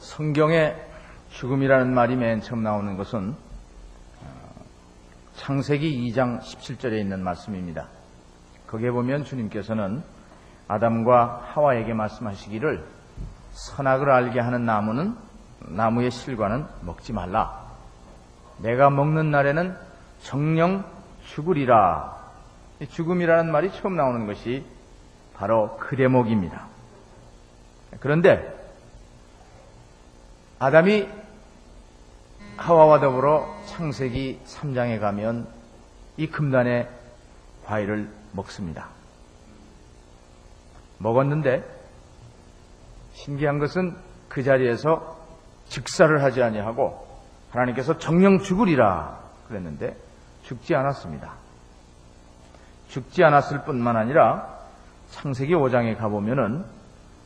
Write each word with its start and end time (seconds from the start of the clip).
성경에 0.00 0.74
죽음이라는 1.30 1.94
말이 1.94 2.16
맨 2.16 2.40
처음 2.40 2.64
나오는 2.64 2.96
것은 2.96 3.36
어, 4.20 4.64
창세기 5.36 6.10
2장 6.10 6.40
17절에 6.40 6.98
있는 6.98 7.22
말씀입니다. 7.22 7.86
거기에 8.66 8.90
보면 8.90 9.22
주님께서는 9.22 10.02
아담과 10.66 11.50
하와에게 11.54 11.94
말씀하시기를 11.94 12.84
선악을 13.52 14.10
알게 14.10 14.40
하는 14.40 14.66
나무는 14.66 15.14
나무의 15.60 16.10
실과는 16.10 16.66
먹지 16.80 17.12
말라. 17.12 17.61
내가 18.62 18.90
먹는 18.90 19.30
날에는 19.30 19.76
정령 20.22 20.84
죽으리라. 21.26 22.20
죽음이라는 22.90 23.50
말이 23.50 23.72
처음 23.72 23.96
나오는 23.96 24.26
것이 24.26 24.64
바로 25.34 25.76
그 25.78 25.96
대목입니다. 25.96 26.66
그런데 28.00 28.60
아담이 30.58 31.08
하와와 32.56 33.00
더불어 33.00 33.48
창세기 33.66 34.40
3장에 34.44 35.00
가면 35.00 35.48
이 36.16 36.28
금단의 36.28 36.88
과일을 37.64 38.08
먹습니다. 38.32 38.88
먹었는데 40.98 41.64
신기한 43.14 43.58
것은 43.58 43.96
그 44.28 44.42
자리에서 44.42 45.18
즉사를 45.68 46.22
하지 46.22 46.42
아니하고 46.42 47.11
하나님께서 47.52 47.98
정령 47.98 48.38
죽으리라 48.38 49.18
그랬는데 49.48 49.96
죽지 50.42 50.74
않았습니다. 50.74 51.34
죽지 52.88 53.22
않았을 53.24 53.64
뿐만 53.64 53.96
아니라 53.96 54.58
창세기 55.10 55.54
5장에 55.54 55.96
가보면은 55.98 56.64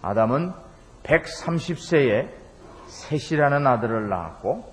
아담은 0.02 0.52
130세에 1.04 2.28
셋이라는 2.86 3.66
아들을 3.66 4.08
낳았고 4.08 4.72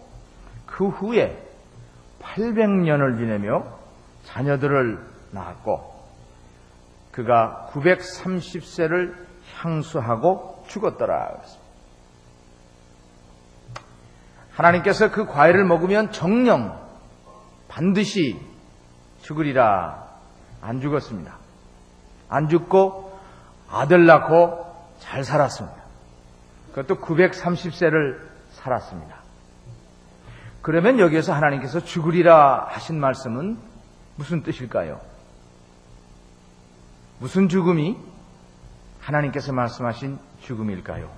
그 0.66 0.88
후에 0.88 1.38
800년을 2.22 3.18
지내며 3.18 3.64
자녀들을 4.26 5.00
낳았고 5.32 5.94
그가 7.12 7.70
930세를 7.72 9.14
향수하고 9.58 10.64
죽었더라. 10.68 11.38
하나님께서 14.56 15.12
그 15.12 15.26
과일을 15.26 15.66
먹으면 15.66 16.12
정령 16.12 16.80
반드시 17.68 18.40
죽으리라 19.22 20.08
안 20.62 20.80
죽었습니다. 20.80 21.38
안 22.30 22.50
죽고 22.50 23.20
아들 23.70 24.06
낳고 24.06 24.66
잘 25.00 25.24
살았습니다. 25.24 25.84
그것도 26.70 27.00
930세를 27.02 28.20
살았습니다. 28.52 29.18
그러면 30.62 31.00
여기에서 31.00 31.34
하나님께서 31.34 31.82
죽으리라 31.82 32.68
하신 32.70 33.00
말씀은 33.00 33.58
무슨 34.16 34.44
뜻일까요? 34.44 35.02
무슨 37.20 37.50
죽음이 37.50 37.98
하나님께서 39.02 39.52
말씀하신 39.52 40.18
죽음일까요? 40.42 41.12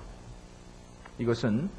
이것은 1.18 1.70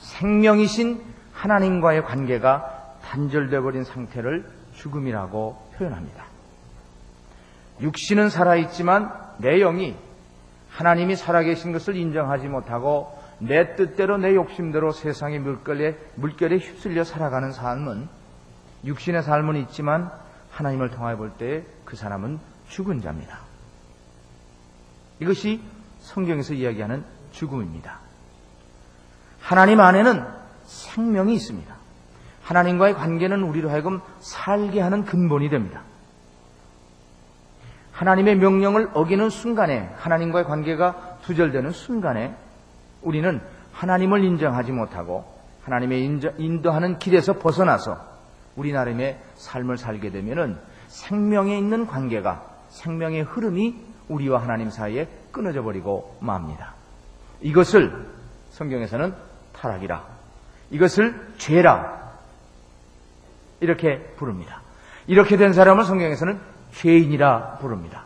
생명이신 0.00 1.00
하나님과의 1.32 2.04
관계가 2.04 2.96
단절되어 3.04 3.62
버린 3.62 3.84
상태를 3.84 4.48
죽음이라고 4.74 5.70
표현합니다. 5.76 6.24
육신은 7.80 8.28
살아있지만 8.30 9.12
내 9.38 9.58
영이 9.58 9.96
하나님이 10.70 11.16
살아계신 11.16 11.72
것을 11.72 11.96
인정하지 11.96 12.48
못하고 12.48 13.18
내 13.38 13.74
뜻대로 13.74 14.18
내 14.18 14.34
욕심대로 14.34 14.92
세상의 14.92 15.38
물결에, 15.38 15.96
물결에 16.16 16.58
휩쓸려 16.58 17.04
살아가는 17.04 17.52
삶은 17.52 18.08
육신의 18.84 19.22
삶은 19.22 19.56
있지만 19.62 20.10
하나님을 20.50 20.90
통하여 20.90 21.16
볼 21.16 21.32
때 21.38 21.64
그 21.84 21.96
사람은 21.96 22.38
죽은 22.68 23.00
자입니다. 23.00 23.40
이것이 25.18 25.60
성경에서 26.00 26.54
이야기하는 26.54 27.04
죽음입니다. 27.32 27.98
하나님 29.50 29.80
안에는 29.80 30.24
생명이 30.64 31.34
있습니다. 31.34 31.74
하나님과의 32.44 32.94
관계는 32.94 33.42
우리로 33.42 33.68
하여금 33.68 34.00
살게 34.20 34.80
하는 34.80 35.04
근본이 35.04 35.50
됩니다. 35.50 35.82
하나님의 37.90 38.36
명령을 38.36 38.90
어기는 38.94 39.28
순간에 39.28 39.90
하나님과의 39.96 40.44
관계가 40.44 41.18
두절되는 41.22 41.72
순간에 41.72 42.32
우리는 43.02 43.40
하나님을 43.72 44.22
인정하지 44.22 44.70
못하고 44.70 45.24
하나님의 45.64 46.20
인도하는 46.38 47.00
길에서 47.00 47.40
벗어나서 47.40 47.98
우리 48.54 48.70
나름의 48.70 49.18
삶을 49.34 49.78
살게 49.78 50.12
되면은 50.12 50.60
생명에 50.86 51.58
있는 51.58 51.88
관계가 51.88 52.44
생명의 52.68 53.22
흐름이 53.22 53.74
우리와 54.10 54.42
하나님 54.42 54.70
사이에 54.70 55.08
끊어져 55.32 55.64
버리고 55.64 56.16
맙니다. 56.20 56.74
이것을 57.40 58.06
성경에서는 58.50 59.29
타락이라. 59.60 60.04
이것을 60.70 61.34
죄라. 61.38 62.00
이렇게 63.60 63.98
부릅니다. 64.16 64.62
이렇게 65.06 65.36
된 65.36 65.52
사람을 65.52 65.84
성경에서는 65.84 66.40
죄인이라 66.72 67.58
부릅니다. 67.60 68.04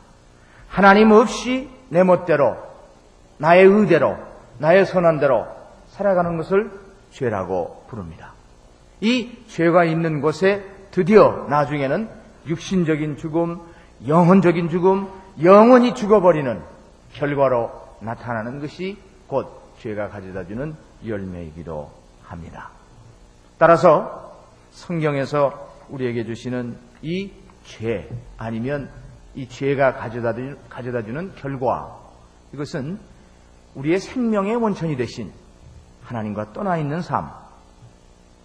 하나님 0.68 1.12
없이 1.12 1.70
내 1.90 2.02
멋대로, 2.02 2.56
나의 3.38 3.66
의대로, 3.66 4.16
나의 4.58 4.86
선한대로 4.86 5.46
살아가는 5.90 6.36
것을 6.36 6.72
죄라고 7.12 7.84
부릅니다. 7.88 8.32
이 9.00 9.44
죄가 9.48 9.84
있는 9.84 10.20
곳에 10.20 10.64
드디어 10.90 11.46
나중에는 11.48 12.08
육신적인 12.48 13.16
죽음, 13.16 13.60
영혼적인 14.06 14.68
죽음, 14.68 15.08
영원히 15.42 15.94
죽어버리는 15.94 16.60
결과로 17.12 17.70
나타나는 18.00 18.60
것이 18.60 18.98
곧 19.26 19.62
죄가 19.80 20.08
가져다 20.08 20.46
주는 20.46 20.74
열매이기도 21.06 21.90
합니다. 22.22 22.70
따라서 23.58 24.38
성경에서 24.72 25.70
우리에게 25.88 26.24
주시는 26.24 26.76
이 27.02 27.44
죄 27.64 28.08
아니면 28.36 28.90
이 29.34 29.48
죄가 29.48 29.94
가져다, 29.94 31.02
주는 31.02 31.34
결과 31.36 31.98
이것은 32.52 32.98
우리의 33.74 33.98
생명의 33.98 34.56
원천이 34.56 34.96
되신 34.96 35.32
하나님과 36.04 36.52
떠나 36.52 36.76
있는 36.76 37.02
삶. 37.02 37.30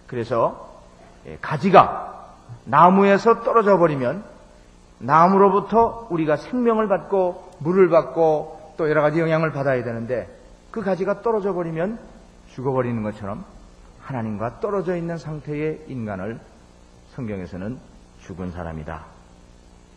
그래서 0.06 0.68
예, 1.26 1.38
가지가 1.40 2.34
나무에서 2.64 3.42
떨어져 3.42 3.78
버리면 3.78 4.24
나무로부터 4.98 6.08
우리가 6.10 6.36
생명을 6.36 6.88
받고 6.88 7.50
물을 7.58 7.88
받고 7.88 8.74
또 8.76 8.88
여러 8.88 9.02
가지 9.02 9.20
영향을 9.20 9.52
받아야 9.52 9.84
되는데 9.84 10.28
그 10.70 10.82
가지가 10.82 11.22
떨어져 11.22 11.52
버리면 11.52 11.98
죽어버리는 12.50 13.02
것처럼 13.02 13.44
하나님과 14.00 14.60
떨어져 14.60 14.96
있는 14.96 15.16
상태의 15.16 15.84
인간을 15.88 16.40
성경에서는 17.10 17.78
죽은 18.20 18.50
사람이다. 18.50 19.04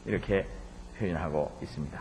이렇게 0.05 0.45
표현하고 0.97 1.51
있습니다. 1.61 1.99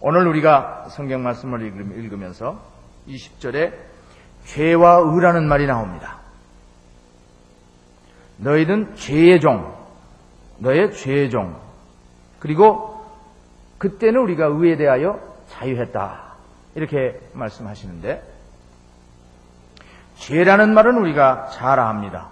오늘 0.00 0.26
우리가 0.26 0.88
성경 0.88 1.22
말씀을 1.22 1.62
읽으면서 1.62 2.60
20절에 3.08 3.72
죄와 4.44 4.98
의라는 4.98 5.48
말이 5.48 5.66
나옵니다. 5.66 6.18
너희는 8.38 8.96
죄의 8.96 9.40
종, 9.40 9.72
너의 10.58 10.92
죄의 10.92 11.30
종. 11.30 11.56
그리고 12.38 13.02
그때는 13.78 14.20
우리가 14.20 14.46
의에 14.46 14.76
대하여 14.76 15.20
자유했다. 15.48 16.34
이렇게 16.74 17.20
말씀하시는데 17.32 18.33
죄라는 20.16 20.74
말은 20.74 20.96
우리가 20.98 21.48
잘 21.48 21.78
압니다. 21.80 22.28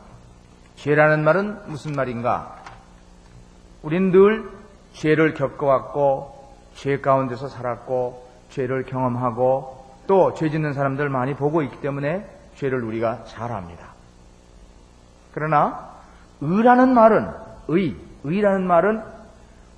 죄라는 0.76 1.24
말은 1.24 1.58
무슨 1.66 1.92
말인가? 1.92 2.56
우린 3.82 4.10
늘 4.12 4.50
죄를 4.94 5.34
겪어왔고, 5.34 6.54
죄 6.74 7.00
가운데서 7.00 7.48
살았고, 7.48 8.28
죄를 8.50 8.84
경험하고, 8.84 9.82
또 10.06 10.34
죄 10.34 10.50
짓는 10.50 10.72
사람들 10.72 11.08
많이 11.08 11.34
보고 11.34 11.62
있기 11.62 11.80
때문에 11.80 12.26
죄를 12.56 12.82
우리가 12.82 13.24
잘 13.24 13.52
압니다. 13.52 13.88
그러나, 15.32 15.90
의라는 16.40 16.92
말은, 16.94 17.30
의, 17.68 17.96
의라는 18.24 18.66
말은 18.66 19.02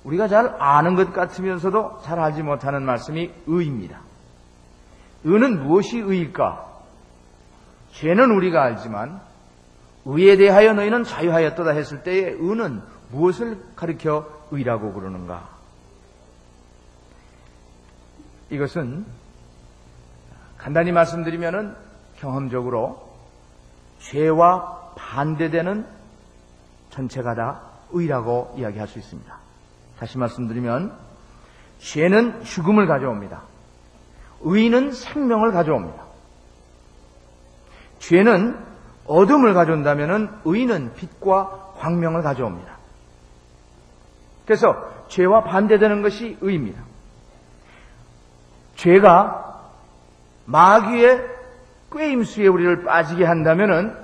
우리가 0.03 0.27
잘 0.27 0.55
아는 0.59 0.95
것 0.95 1.13
같으면서도 1.13 2.01
잘 2.03 2.19
알지 2.19 2.43
못하는 2.43 2.83
말씀이 2.83 3.31
의입니다. 3.47 3.99
의는 5.23 5.63
무엇이 5.63 5.97
의일까? 5.97 6.74
죄는 7.95 8.31
우리가 8.31 8.61
알지만 8.63 9.21
의에 10.05 10.37
대하여 10.37 10.73
너희는 10.73 11.03
자유하였도다 11.03 11.71
했을 11.71 12.03
때의 12.03 12.35
의는 12.39 12.81
무엇을 13.09 13.57
가리켜 13.75 14.29
의라고 14.51 14.93
그러는가? 14.93 15.49
이것은 18.49 19.05
간단히 20.57 20.91
말씀드리면은 20.91 21.75
경험적으로 22.17 23.15
죄와 23.99 24.93
반대되는 24.95 25.85
전체가 26.91 27.35
다 27.35 27.61
의라고 27.91 28.53
이야기할 28.57 28.87
수 28.87 28.99
있습니다. 28.99 29.37
다시 29.97 30.17
말씀드리면 30.17 30.93
죄는 31.79 32.43
죽음을 32.43 32.87
가져옵니다. 32.87 33.43
의는 34.41 34.91
생명을 34.91 35.51
가져옵니다. 35.51 36.03
죄는 38.07 38.57
어둠을 39.07 39.53
가져온다면 39.53 40.41
의는 40.45 40.93
빛과 40.95 41.73
광명을 41.77 42.21
가져옵니다. 42.21 42.75
그래서 44.45 44.75
죄와 45.07 45.43
반대되는 45.43 46.01
것이 46.01 46.37
의입니다. 46.41 46.83
죄가 48.75 49.71
마귀의 50.45 51.35
꾀임수에 51.91 52.47
우리를 52.47 52.83
빠지게 52.83 53.25
한다면은 53.25 53.95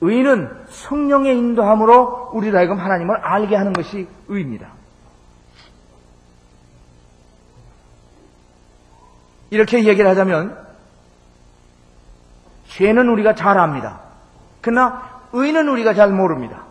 의는 0.00 0.50
성령의 0.68 1.36
인도함으로 1.36 2.30
우리를 2.32 2.56
하여금 2.56 2.78
하나님을 2.78 3.16
알게 3.16 3.54
하는 3.54 3.72
것이 3.72 4.08
의입니다. 4.28 4.68
이렇게 9.50 9.84
얘기를 9.84 10.08
하자면 10.08 10.69
죄는 12.70 13.08
우리가 13.08 13.34
잘 13.34 13.58
압니다. 13.58 14.00
그러나 14.60 15.02
의는 15.32 15.68
우리가 15.68 15.94
잘 15.94 16.10
모릅니다. 16.10 16.62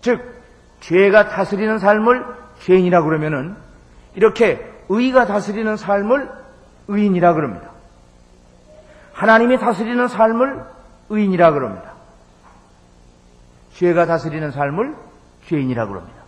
즉 0.00 0.20
죄가 0.80 1.28
다스리는 1.28 1.78
삶을 1.78 2.24
죄인이라 2.60 3.02
그러면은 3.02 3.56
이렇게 4.14 4.72
의가 4.88 5.26
다스리는 5.26 5.76
삶을 5.76 6.30
의인이라 6.88 7.34
그럽니다. 7.34 7.68
하나님이 9.12 9.58
다스리는 9.58 10.08
삶을 10.08 10.64
의인이라 11.10 11.52
그럽니다. 11.52 11.92
죄가 13.74 14.06
다스리는 14.06 14.50
삶을 14.50 14.94
죄인이라 15.46 15.86
그럽니다. 15.86 16.18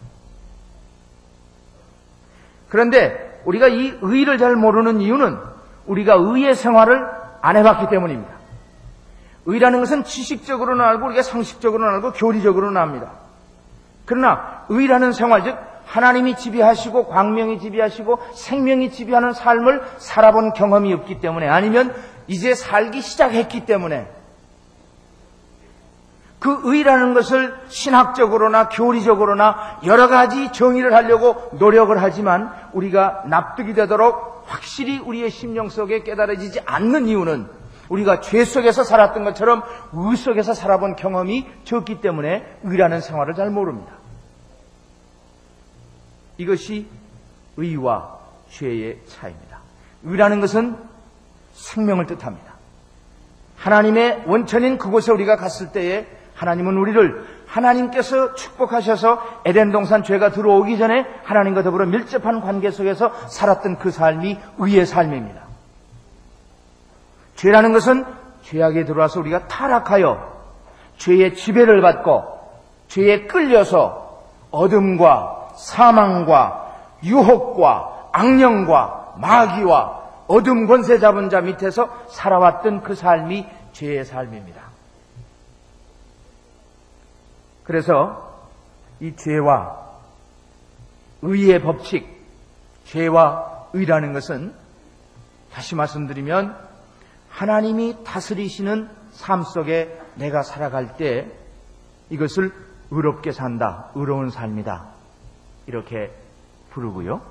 그런데 2.68 3.40
우리가 3.44 3.68
이 3.68 3.98
의를 4.00 4.38
잘 4.38 4.56
모르는 4.56 5.00
이유는 5.00 5.38
우리가 5.86 6.14
의의 6.14 6.54
생활을 6.54 7.08
안 7.40 7.56
해봤기 7.56 7.88
때문입니다. 7.88 8.39
의라는 9.46 9.80
것은 9.80 10.04
지식적으로는 10.04 10.84
알고 10.84 11.06
우리가 11.06 11.22
상식적으로는 11.22 11.94
알고 11.94 12.12
교리적으로는 12.12 12.80
압니다. 12.80 13.12
그러나 14.04 14.64
의라는 14.68 15.12
생활, 15.12 15.44
즉 15.44 15.56
하나님이 15.86 16.36
지배하시고 16.36 17.08
광명이 17.08 17.58
지배하시고 17.58 18.20
생명이 18.34 18.92
지배하는 18.92 19.32
삶을 19.32 19.82
살아본 19.98 20.52
경험이 20.52 20.92
없기 20.92 21.20
때문에 21.20 21.48
아니면 21.48 21.94
이제 22.28 22.54
살기 22.54 23.00
시작했기 23.00 23.66
때문에 23.66 24.08
그 26.38 26.60
의라는 26.64 27.12
것을 27.12 27.54
신학적으로나 27.68 28.68
교리적으로나 28.70 29.80
여러 29.84 30.08
가지 30.08 30.52
정의를 30.52 30.94
하려고 30.94 31.50
노력을 31.58 32.00
하지만 32.00 32.50
우리가 32.72 33.24
납득이 33.26 33.74
되도록 33.74 34.44
확실히 34.46 34.98
우리의 34.98 35.30
심령 35.30 35.68
속에 35.68 36.02
깨달아지지 36.02 36.62
않는 36.64 37.08
이유는 37.08 37.59
우리가 37.90 38.20
죄 38.20 38.44
속에서 38.44 38.84
살았던 38.84 39.24
것처럼 39.24 39.62
의 39.92 40.16
속에서 40.16 40.54
살아본 40.54 40.96
경험이 40.96 41.46
적기 41.64 42.00
때문에 42.00 42.58
의라는 42.62 43.00
생활을 43.00 43.34
잘 43.34 43.50
모릅니다. 43.50 43.92
이것이 46.38 46.86
의와 47.56 48.18
죄의 48.48 49.00
차이입니다. 49.06 49.58
의라는 50.04 50.40
것은 50.40 50.76
생명을 51.52 52.06
뜻합니다. 52.06 52.54
하나님의 53.58 54.22
원천인 54.26 54.78
그곳에 54.78 55.12
우리가 55.12 55.36
갔을 55.36 55.72
때에 55.72 56.06
하나님은 56.34 56.78
우리를 56.78 57.26
하나님께서 57.46 58.34
축복하셔서 58.34 59.42
에덴 59.44 59.72
동산 59.72 60.02
죄가 60.02 60.30
들어오기 60.30 60.78
전에 60.78 61.04
하나님과 61.24 61.62
더불어 61.64 61.84
밀접한 61.84 62.40
관계 62.40 62.70
속에서 62.70 63.12
살았던 63.28 63.78
그 63.78 63.90
삶이 63.90 64.38
의의 64.58 64.86
삶입니다. 64.86 65.49
죄라는 67.40 67.72
것은 67.72 68.04
죄악에 68.42 68.84
들어와서 68.84 69.18
우리가 69.20 69.48
타락하여 69.48 70.30
죄의 70.98 71.36
지배를 71.36 71.80
받고 71.80 72.38
죄에 72.88 73.26
끌려서 73.26 74.26
어둠과 74.50 75.52
사망과 75.56 76.76
유혹과 77.02 78.10
악령과 78.12 79.14
마귀와 79.16 80.00
어둠 80.26 80.66
권세 80.66 80.98
잡은 80.98 81.30
자 81.30 81.40
밑에서 81.40 81.88
살아왔던 82.10 82.82
그 82.82 82.94
삶이 82.94 83.48
죄의 83.72 84.04
삶입니다. 84.04 84.60
그래서 87.64 88.34
이 89.00 89.16
죄와 89.16 89.78
의의 91.22 91.62
법칙, 91.62 92.06
죄와 92.84 93.68
의라는 93.72 94.12
것은 94.12 94.52
다시 95.50 95.74
말씀드리면 95.74 96.69
하나님이 97.40 98.04
다스리시는 98.04 98.90
삶 99.12 99.42
속에 99.44 99.98
내가 100.16 100.42
살아갈 100.42 100.98
때 100.98 101.26
이것을 102.10 102.52
의롭게 102.90 103.32
산다, 103.32 103.88
의로운 103.94 104.28
삶이다. 104.28 104.84
이렇게 105.66 106.14
부르고요. 106.68 107.22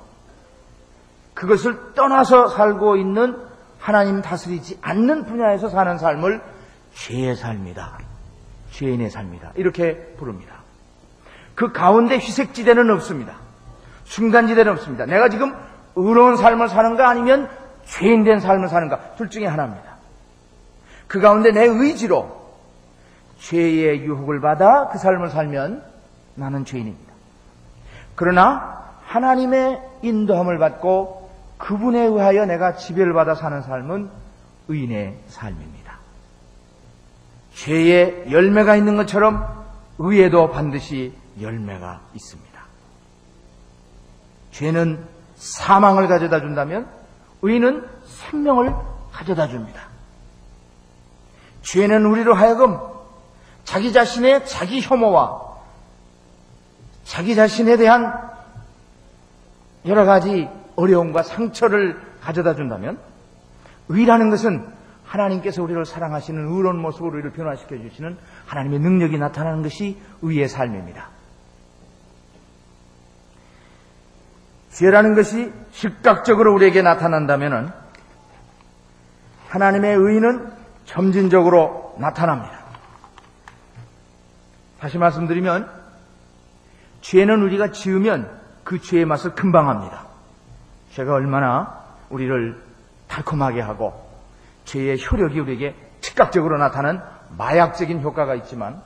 그것을 1.36 1.94
떠나서 1.94 2.48
살고 2.48 2.96
있는 2.98 3.38
하나님 3.78 4.24
다스리지 4.24 4.80
않는 4.82 5.26
분야에서 5.26 5.70
사는 5.70 6.00
삶을 6.00 6.42
죄의 6.96 7.36
삶이다. 7.36 8.00
죄인의 8.72 9.12
삶이다. 9.12 9.52
이렇게 9.58 10.16
부릅니다. 10.18 10.56
그 11.54 11.72
가운데 11.72 12.16
희색지대는 12.16 12.90
없습니다. 12.90 13.36
순간지대는 14.06 14.72
없습니다. 14.72 15.06
내가 15.06 15.30
지금 15.30 15.56
의로운 15.96 16.36
삶을 16.36 16.68
사는가 16.68 17.08
아니면 17.08 17.48
죄인된 17.86 18.40
삶을 18.40 18.70
사는가 18.70 19.16
둘 19.16 19.30
중에 19.30 19.46
하나입니다. 19.46 19.89
그 21.10 21.20
가운데 21.20 21.52
내 21.52 21.66
의지로 21.66 22.40
죄의 23.40 24.04
유혹을 24.04 24.40
받아 24.42 24.90
그 24.90 25.00
삶을 25.00 25.32
살면 25.32 25.84
나는 26.36 26.66
죄인입니다. 26.66 27.14
그러나 28.16 28.94
하나님의 29.06 29.82
인도함을 30.04 30.60
받고 30.60 31.30
그분에 31.58 32.00
의하여 32.00 32.46
내가 32.46 32.76
지배를 32.76 33.14
받아 33.14 33.34
사는 33.34 33.62
삶은 33.62 34.10
의인의 34.68 35.18
삶입니다. 35.28 35.98
죄에 37.56 38.30
열매가 38.30 38.76
있는 38.76 38.96
것처럼 38.96 39.66
의에도 39.98 40.52
반드시 40.52 41.14
열매가 41.42 42.02
있습니다. 42.14 42.62
죄는 44.52 45.04
사망을 45.36 46.08
가져다 46.08 46.40
준다면 46.40 46.88
의는 47.42 47.84
생명을 48.06 48.76
가져다 49.12 49.48
줍니다. 49.48 49.89
죄는 51.62 52.06
우리로 52.06 52.34
하여금 52.34 52.78
자기 53.64 53.94
자신의 53.94 54.46
자기 54.46 54.82
혐오와 54.82 55.50
자기 57.04 57.36
자신에 57.36 57.78
대한 57.78 58.14
여러 59.86 60.06
가지 60.06 60.50
어려움과 60.76 61.24
상처를 61.24 62.00
가져다 62.22 62.56
준다면 62.56 63.00
의라는 63.90 64.30
것은 64.30 64.66
하나님께서 65.06 65.64
우리를 65.64 65.84
사랑하시는 65.86 66.48
의로운 66.48 66.78
모습으로 66.78 67.14
우리를 67.14 67.32
변화시켜 67.32 67.78
주시는 67.78 68.18
하나님의 68.46 68.80
능력이 68.80 69.18
나타나는 69.18 69.64
것이 69.64 70.00
의의 70.22 70.48
삶입니다. 70.48 71.10
죄라는 74.72 75.16
것이 75.16 75.52
즉각적으로 75.72 76.54
우리에게 76.54 76.82
나타난다면 76.82 77.74
하나님의 79.48 79.96
의는 79.96 80.59
점진적으로 80.90 81.96
나타납니다. 82.00 82.60
다시 84.80 84.98
말씀드리면 84.98 85.70
죄는 87.02 87.44
우리가 87.44 87.72
지으면 87.72 88.40
그 88.64 88.82
죄의 88.82 89.06
맛을 89.06 89.36
금방 89.36 89.70
합니다. 89.70 90.06
죄가 90.94 91.14
얼마나 91.14 91.84
우리를 92.10 92.60
달콤하게 93.08 93.62
하고 93.62 94.10
죄의 94.66 94.98
효력이 95.00 95.40
우리에게 95.40 95.76
즉각적으로 96.02 96.58
나타나는 96.58 97.02
마약적인 97.38 98.02
효과가 98.02 98.34
있지만 98.36 98.82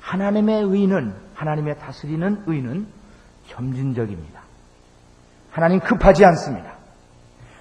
하나님의 0.00 0.62
의는 0.62 1.16
하나님의 1.34 1.80
다스리는 1.80 2.44
의는 2.46 2.86
점진적입니다. 3.48 4.40
하나님 5.50 5.80
급하지 5.80 6.24
않습니다. 6.24 6.74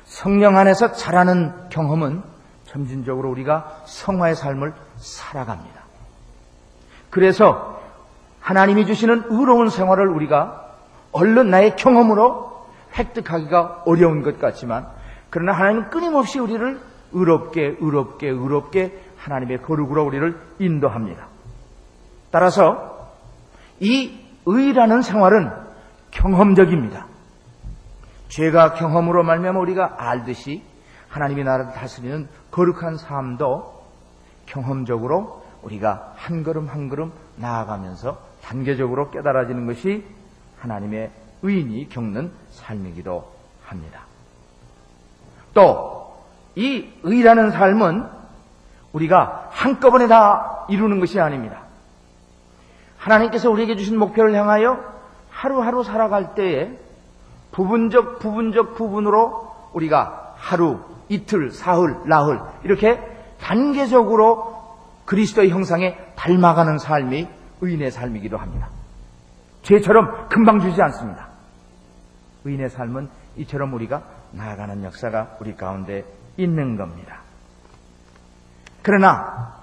성령 0.05 0.57
안에서 0.57 0.91
자라는 0.91 1.69
경험은 1.69 2.32
점진적으로 2.73 3.29
우리가 3.29 3.83
성화의 3.85 4.35
삶을 4.35 4.73
살아갑니다. 4.97 5.81
그래서 7.11 7.79
하나님이 8.39 8.87
주시는 8.87 9.25
의로운 9.29 9.69
생활을 9.69 10.07
우리가 10.07 10.73
얼른 11.11 11.51
나의 11.51 11.75
경험으로 11.75 12.65
획득하기가 12.97 13.83
어려운 13.85 14.23
것 14.23 14.39
같지만 14.39 14.87
그러나 15.29 15.53
하나님은 15.53 15.89
끊임없이 15.91 16.39
우리를 16.39 16.79
의롭게 17.11 17.77
의롭게 17.79 18.27
의롭게 18.27 18.99
하나님의 19.17 19.61
거룩으로 19.61 20.03
우리를 20.05 20.35
인도합니다. 20.59 21.27
따라서 22.31 23.11
이 23.79 24.19
의라는 24.45 25.03
생활은 25.03 25.51
경험적입니다. 26.09 27.05
죄가 28.29 28.73
경험으로 28.73 29.23
말미암아 29.23 29.59
우리가 29.59 29.95
알듯이 29.97 30.63
하나님이 31.13 31.43
나라를 31.43 31.73
다스리는 31.73 32.27
거룩한 32.51 32.97
삶도 32.97 33.83
경험적으로 34.45 35.43
우리가 35.61 36.13
한 36.15 36.43
걸음 36.43 36.67
한 36.67 36.89
걸음 36.89 37.11
나아가면서 37.37 38.19
단계적으로 38.41 39.11
깨달아지는 39.11 39.65
것이 39.65 40.05
하나님의 40.59 41.11
의인이 41.41 41.89
겪는 41.89 42.31
삶이기도 42.51 43.31
합니다. 43.63 44.01
또 45.53 46.03
이 46.55 46.87
의라는 47.03 47.51
삶은 47.51 48.07
우리가 48.93 49.49
한꺼번에 49.51 50.07
다 50.07 50.65
이루는 50.69 50.99
것이 50.99 51.19
아닙니다. 51.19 51.63
하나님께서 52.97 53.49
우리에게 53.49 53.75
주신 53.75 53.97
목표를 53.97 54.35
향하여 54.35 54.79
하루하루 55.29 55.83
살아갈 55.83 56.35
때에 56.35 56.77
부분적 57.51 58.19
부분적 58.19 58.75
부분으로 58.75 59.51
우리가 59.73 60.35
하루, 60.37 60.79
이틀, 61.09 61.51
사흘, 61.51 62.07
나흘 62.07 62.39
이렇게 62.63 62.99
단계적으로 63.39 64.53
그리스도의 65.05 65.49
형상에 65.49 65.97
닮아가는 66.15 66.77
삶이 66.77 67.27
의인의 67.61 67.91
삶이기도 67.91 68.37
합니다. 68.37 68.69
죄처럼 69.63 70.29
금방 70.29 70.59
주지 70.59 70.81
않습니다. 70.81 71.27
의인의 72.45 72.69
삶은 72.69 73.09
이처럼 73.37 73.73
우리가 73.73 74.03
나아가는 74.31 74.83
역사가 74.83 75.37
우리 75.39 75.55
가운데 75.55 76.05
있는 76.37 76.77
겁니다. 76.77 77.21
그러나 78.81 79.53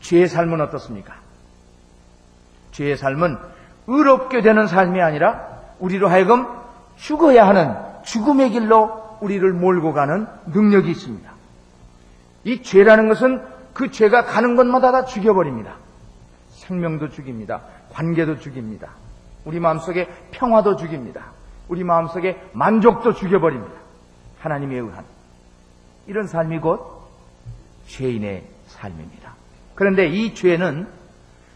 죄의 0.00 0.28
삶은 0.28 0.60
어떻습니까? 0.60 1.14
죄의 2.72 2.96
삶은 2.96 3.38
의롭게 3.88 4.42
되는 4.42 4.66
삶이 4.66 5.00
아니라 5.00 5.48
우리로 5.80 6.08
하여금 6.08 6.46
죽어야 6.96 7.46
하는 7.46 7.74
죽음의 8.04 8.50
길로 8.50 9.07
우리를 9.20 9.52
몰고 9.52 9.92
가는 9.92 10.26
능력이 10.46 10.90
있습니다. 10.90 11.30
이 12.44 12.62
죄라는 12.62 13.08
것은 13.08 13.42
그 13.74 13.90
죄가 13.90 14.24
가는 14.24 14.56
곳마다 14.56 14.92
다 14.92 15.04
죽여버립니다. 15.04 15.76
생명도 16.50 17.10
죽입니다. 17.10 17.62
관계도 17.92 18.38
죽입니다. 18.38 18.90
우리 19.44 19.60
마음속에 19.60 20.08
평화도 20.32 20.76
죽입니다. 20.76 21.32
우리 21.68 21.84
마음속에 21.84 22.40
만족도 22.52 23.12
죽여버립니다. 23.14 23.74
하나님에 24.38 24.76
의한. 24.76 25.04
이런 26.06 26.26
삶이 26.26 26.58
곧 26.60 27.08
죄인의 27.86 28.44
삶입니다. 28.66 29.34
그런데 29.74 30.06
이 30.08 30.34
죄는, 30.34 30.88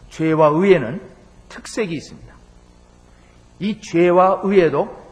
죄와 0.09 0.47
의에는 0.49 1.01
특색이 1.49 1.93
있습니다. 1.93 2.33
이 3.59 3.81
죄와 3.81 4.41
의에도 4.43 5.03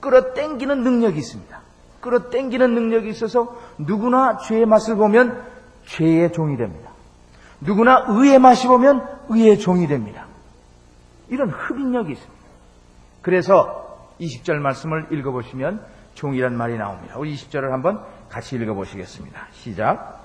끌어당기는 0.00 0.82
능력이 0.82 1.18
있습니다. 1.18 1.59
끌어당기는 2.00 2.74
능력이 2.74 3.08
있어서 3.10 3.56
누구나 3.78 4.38
죄의 4.38 4.66
맛을 4.66 4.96
보면 4.96 5.44
죄의 5.86 6.32
종이 6.32 6.56
됩니다. 6.56 6.90
누구나 7.60 8.06
의의 8.08 8.38
맛이 8.38 8.66
보면 8.66 9.06
의의 9.28 9.58
종이 9.58 9.86
됩니다. 9.86 10.26
이런 11.28 11.50
흡인력이 11.50 12.12
있습니다. 12.12 12.40
그래서 13.22 14.08
20절 14.20 14.54
말씀을 14.54 15.08
읽어보시면 15.10 15.84
종이란 16.14 16.56
말이 16.56 16.76
나옵니다. 16.76 17.16
우리 17.18 17.34
20절을 17.34 17.70
한번 17.70 18.04
같이 18.28 18.56
읽어보시겠습니다. 18.56 19.46
시작. 19.52 20.20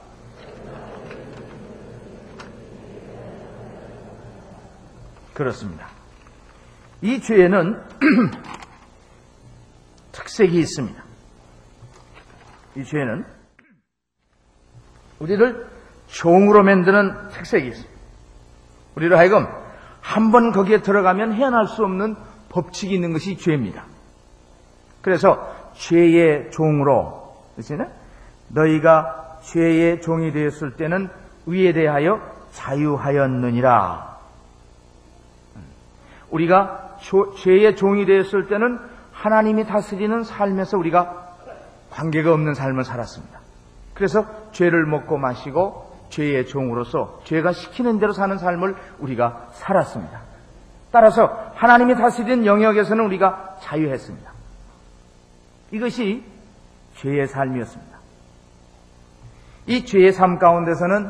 그렇습니다. 5.34 5.88
이 7.02 7.22
죄에는 7.22 7.82
특색이 10.14 10.58
있습니다. 10.58 11.05
이 12.76 12.84
죄는 12.84 13.26
우리를 15.20 15.68
종으로 16.08 16.64
만드는 16.64 17.30
특색이 17.30 17.68
있습니다. 17.68 17.96
우리를 18.96 19.18
하여금 19.18 19.48
한 20.02 20.32
번 20.32 20.52
거기에 20.52 20.82
들어가면 20.82 21.34
헤어날 21.34 21.68
수 21.68 21.84
없는 21.84 22.16
법칙이 22.50 22.94
있는 22.94 23.12
것이 23.12 23.38
죄입니다. 23.38 23.86
그래서 25.02 25.54
죄의 25.74 26.52
종으로 26.52 27.36
그렇잖아요? 27.56 27.90
너희가 28.50 29.40
죄의 29.42 30.02
종이 30.02 30.32
되었을 30.32 30.76
때는 30.76 31.10
위에 31.46 31.74
대하여 31.74 32.22
자유하였느니라. 32.52 34.16
우리가 36.30 36.98
죄의 37.38 37.76
종이 37.76 38.06
되었을 38.06 38.48
때는 38.48 38.80
하나님이 39.12 39.66
다스리는 39.66 40.24
삶에서 40.24 40.78
우리가 40.78 41.25
관계가 41.96 42.34
없는 42.34 42.54
삶을 42.54 42.84
살았습니다. 42.84 43.40
그래서 43.94 44.26
죄를 44.52 44.86
먹고 44.86 45.18
마시고 45.18 45.96
죄의 46.10 46.48
종으로서 46.48 47.22
죄가 47.24 47.54
시키는 47.54 48.00
대로 48.00 48.12
사는 48.12 48.38
삶을 48.38 48.76
우리가 49.00 49.48
살았습니다. 49.54 50.22
따라서 50.92 51.52
하나님이 51.56 51.96
다스리는 51.96 52.46
영역에서는 52.46 53.04
우리가 53.06 53.58
자유했습니다. 53.62 54.32
이것이 55.72 56.24
죄의 56.96 57.28
삶이었습니다. 57.28 57.96
이 59.68 59.86
죄의 59.86 60.12
삶 60.12 60.38
가운데서는 60.38 61.10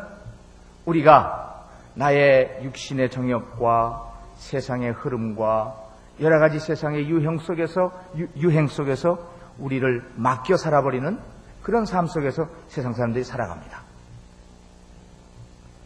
우리가 0.86 1.66
나의 1.96 2.60
육신의 2.64 3.10
정욕과 3.10 4.14
세상의 4.36 4.92
흐름과 4.92 5.76
여러 6.22 6.40
가지 6.40 6.60
세상의 6.60 7.10
유형 7.10 7.38
속에서 7.40 7.92
유, 8.38 8.52
행 8.52 8.68
속에서 8.68 9.35
우리를 9.60 10.04
맡겨 10.16 10.58
살아버리는 10.58 11.18
그런 11.64 11.86
삶 11.86 12.08
속에서 12.08 12.48
세상 12.68 12.94
사람들이 12.94 13.24
살아갑니다. 13.24 13.82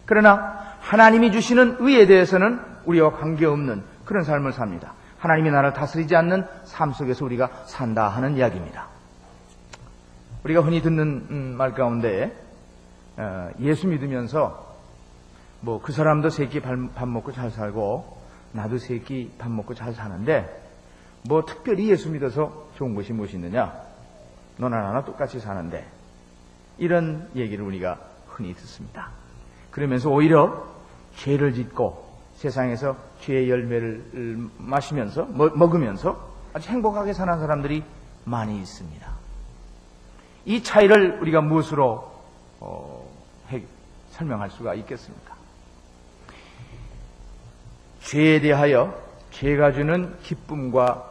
그러나 0.06 0.76
하나님이 0.80 1.32
주시는 1.32 1.78
의에 1.80 2.06
대해서는 2.06 2.60
우리와 2.86 3.12
관계없는 3.14 3.84
그런 4.06 4.24
삶을 4.24 4.54
삽니다. 4.54 4.94
하나님이 5.20 5.52
나를 5.52 5.74
다스리지 5.74 6.16
않는 6.16 6.46
삶 6.64 6.92
속에서 6.94 7.26
우리가 7.26 7.50
산다 7.66 8.08
하는 8.08 8.36
이야기입니다. 8.38 8.88
우리가 10.44 10.62
흔히 10.62 10.82
듣는 10.82 11.28
음, 11.30 11.56
말 11.58 11.74
가운데 11.74 12.36
어, 13.18 13.50
예수 13.60 13.88
믿으면서 13.88 14.68
뭐 15.62 15.82
그 15.82 15.92
사람도 15.92 16.30
세끼 16.30 16.62
밥 16.62 17.08
먹고 17.08 17.32
잘 17.32 17.52
살고 17.52 18.18
나도 18.54 18.78
세끼 18.78 19.32
밥 19.38 19.52
먹고 19.52 19.74
잘 19.74 19.94
사는데 19.94 20.48
뭐 21.28 21.46
특별히 21.46 21.90
예수 21.90 22.10
믿어서 22.10 22.69
좋은 22.80 22.96
것이 22.96 23.12
무엇이 23.12 23.36
있느냐? 23.36 23.74
너나 24.56 24.80
나나 24.80 25.04
똑같이 25.04 25.38
사는데 25.42 25.86
이런 26.78 27.30
얘기를 27.36 27.66
우리가 27.66 28.00
흔히 28.26 28.54
듣습니다. 28.54 29.10
그러면서 29.70 30.10
오히려 30.10 30.66
죄를 31.18 31.54
짓고 31.54 32.08
세상에서 32.36 32.96
죄의 33.20 33.50
열매를 33.50 34.50
마시면서 34.58 35.26
먹으면서 35.26 36.30
아주 36.54 36.70
행복하게 36.70 37.12
사는 37.12 37.38
사람들이 37.38 37.84
많이 38.24 38.58
있습니다. 38.62 39.12
이 40.46 40.64
차이를 40.64 41.20
우리가 41.20 41.42
무엇으로 41.42 42.10
어, 42.62 43.10
해, 43.52 43.62
설명할 44.12 44.50
수가 44.52 44.74
있겠습니까? 44.76 45.36
죄에 48.04 48.40
대하여 48.40 48.98
죄가 49.32 49.74
주는 49.74 50.18
기쁨과 50.22 51.09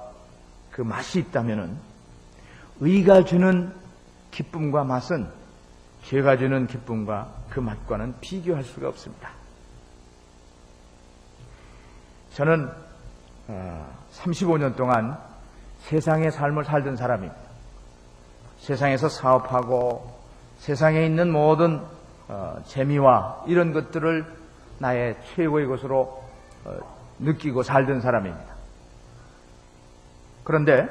그 0.78 0.82
맛이 0.82 1.18
있다면은 1.18 1.76
의가 2.78 3.24
주는 3.24 3.74
기쁨과 4.30 4.84
맛은 4.84 5.28
죄가 6.04 6.36
주는 6.36 6.68
기쁨과 6.68 7.34
그 7.50 7.58
맛과는 7.58 8.14
비교할 8.20 8.62
수가 8.62 8.86
없습니다. 8.86 9.32
저는 12.34 12.70
35년 14.12 14.74
어, 14.74 14.76
동안 14.76 15.18
세상의 15.80 16.30
삶을 16.30 16.64
살던 16.64 16.94
사람입니다. 16.94 17.40
세상에서 18.60 19.08
사업하고 19.08 20.16
세상에 20.58 21.04
있는 21.04 21.32
모든 21.32 21.82
어, 22.28 22.62
재미와 22.66 23.42
이런 23.48 23.72
것들을 23.72 24.32
나의 24.78 25.16
최고의 25.34 25.66
것으로 25.66 26.22
어, 26.64 26.78
느끼고 27.18 27.64
살던 27.64 28.00
사람입니다. 28.00 28.57
그런데 30.48 30.88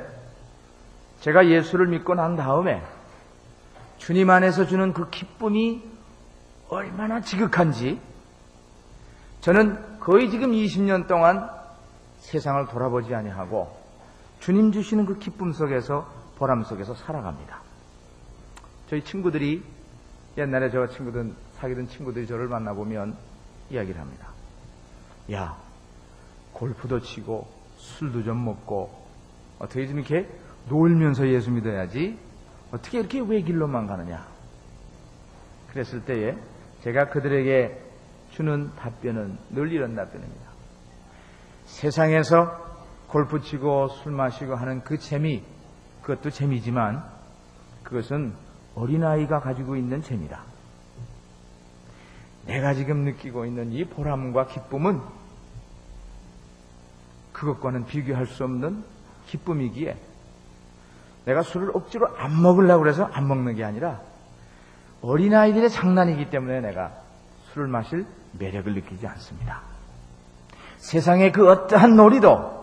제가 1.22 1.48
예수를 1.48 1.88
믿고 1.88 2.14
난 2.14 2.36
다음에 2.36 2.84
주님 3.98 4.30
안에서 4.30 4.68
주는 4.68 4.94
그 4.94 5.10
기쁨이 5.10 5.84
얼마나 6.70 7.22
지극한지 7.22 8.00
저는 9.42 10.00
거의 10.00 10.30
지금 10.30 10.52
20년 10.52 11.08
동안 11.08 11.50
세상을 12.20 12.68
돌아보지 12.68 13.16
아니하고 13.16 13.76
주님 14.42 14.72
주시는 14.72 15.08
그 15.08 15.18
기쁨 15.18 15.52
속에서 15.54 16.08
보람 16.36 16.64
속에서 16.64 16.94
살아갑니다. 16.94 17.60
저희 18.92 19.04
친구들이 19.04 19.64
옛날에 20.38 20.70
저 20.70 20.86
친구들 20.88 21.34
사귀던 21.56 21.88
친구들이 21.88 22.28
저를 22.28 22.48
만나보면 22.48 23.18
이야기를 23.72 24.00
합니다. 24.00 24.28
야, 25.32 25.58
골프도 26.54 27.00
치고 27.00 27.48
술도 27.78 28.22
좀 28.22 28.46
먹고 28.46 29.07
어떻게 29.60 29.88
좀 29.88 30.00
이렇게 30.00 30.28
놀면서 30.70 31.28
예수 31.30 31.52
믿어야지 31.52 32.18
어떻게 32.72 33.00
이렇게 33.00 33.20
외길로만 33.20 33.88
가느냐. 33.88 34.28
그랬을 35.72 36.04
때에 36.06 36.36
제가 36.84 37.10
그들에게 37.10 37.84
주는 38.32 38.74
답변은 38.76 39.38
늘 39.50 39.72
이런 39.72 39.96
답변입니다. 39.96 40.48
세상에서 41.66 42.66
골프 43.08 43.42
치고 43.42 43.88
술 43.90 44.12
마시고 44.12 44.56
하는 44.56 44.84
그 44.84 44.98
재미, 44.98 45.44
그것도 46.02 46.30
재미지만 46.30 47.04
그것은 47.84 48.34
어린아이가 48.76 49.40
가지고 49.40 49.76
있는 49.76 50.02
재미다. 50.02 50.44
내가 52.46 52.74
지금 52.74 53.04
느끼고 53.04 53.46
있는 53.46 53.72
이 53.72 53.86
보람과 53.86 54.48
기쁨은 54.48 55.02
그것과는 57.34 57.86
비교할 57.86 58.26
수 58.28 58.44
없는 58.44 58.84
기쁨이기에 59.28 59.96
내가 61.26 61.42
술을 61.42 61.72
억지로 61.74 62.08
안 62.18 62.42
먹으려고 62.42 62.88
해서 62.88 63.10
안 63.12 63.28
먹는 63.28 63.56
게 63.56 63.64
아니라 63.64 64.00
어린아이들의 65.02 65.70
장난이기 65.70 66.30
때문에 66.30 66.62
내가 66.62 66.92
술을 67.52 67.68
마실 67.68 68.06
매력을 68.40 68.74
느끼지 68.74 69.06
않습니다. 69.08 69.62
세상의 70.78 71.32
그 71.32 71.50
어떠한 71.50 71.96
놀이도 71.96 72.58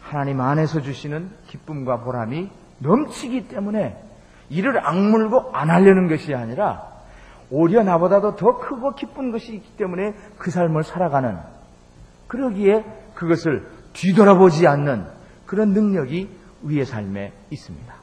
하나님 0.00 0.40
안에서 0.40 0.80
주시는 0.80 1.30
기쁨과 1.48 2.00
보람이 2.00 2.50
넘치기 2.78 3.48
때문에 3.48 4.00
이를 4.48 4.86
악물고 4.86 5.50
안 5.52 5.70
하려는 5.70 6.08
것이 6.08 6.34
아니라 6.34 6.86
오히려 7.50 7.82
나보다도 7.82 8.36
더 8.36 8.58
크고 8.58 8.94
기쁜 8.94 9.32
것이 9.32 9.54
있기 9.54 9.76
때문에 9.76 10.14
그 10.38 10.50
삶을 10.50 10.84
살아가는 10.84 11.38
그러기에 12.28 12.84
그것을 13.14 13.68
뒤돌아보지 13.92 14.66
않는 14.66 15.15
그런 15.46 15.70
능력이 15.70 16.28
우리의 16.62 16.84
삶에 16.84 17.32
있습니다. 17.50 17.94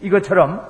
이것처럼 0.00 0.66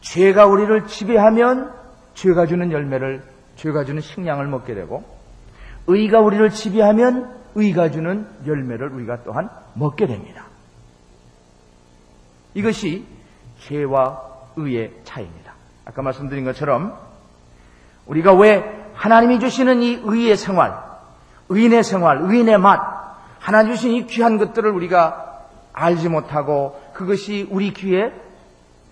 죄가 0.00 0.46
우리를 0.46 0.86
지배하면 0.86 1.72
죄가 2.14 2.46
주는 2.46 2.70
열매를 2.72 3.22
죄가 3.56 3.84
주는 3.84 4.00
식량을 4.00 4.46
먹게 4.46 4.74
되고 4.74 5.04
의가 5.86 6.20
우리를 6.20 6.50
지배하면 6.50 7.40
의가 7.54 7.90
주는 7.90 8.26
열매를 8.46 8.88
우리가 8.88 9.22
또한 9.24 9.50
먹게 9.74 10.06
됩니다. 10.06 10.46
이것이 12.54 13.04
죄와 13.60 14.22
의의 14.56 14.92
차이입니다. 15.04 15.54
아까 15.84 16.02
말씀드린 16.02 16.44
것처럼 16.44 16.96
우리가 18.06 18.34
왜 18.34 18.90
하나님이 18.94 19.40
주시는 19.40 19.82
이 19.82 20.00
의의 20.02 20.36
생활, 20.36 20.78
의인의 21.48 21.82
생활, 21.84 22.18
의인의 22.22 22.58
맛, 22.58 22.99
하나님 23.40 23.72
주신 23.74 23.92
이 23.92 24.06
귀한 24.06 24.38
것들을 24.38 24.70
우리가 24.70 25.46
알지 25.72 26.08
못하고 26.08 26.80
그것이 26.92 27.48
우리 27.50 27.72
귀에 27.72 28.12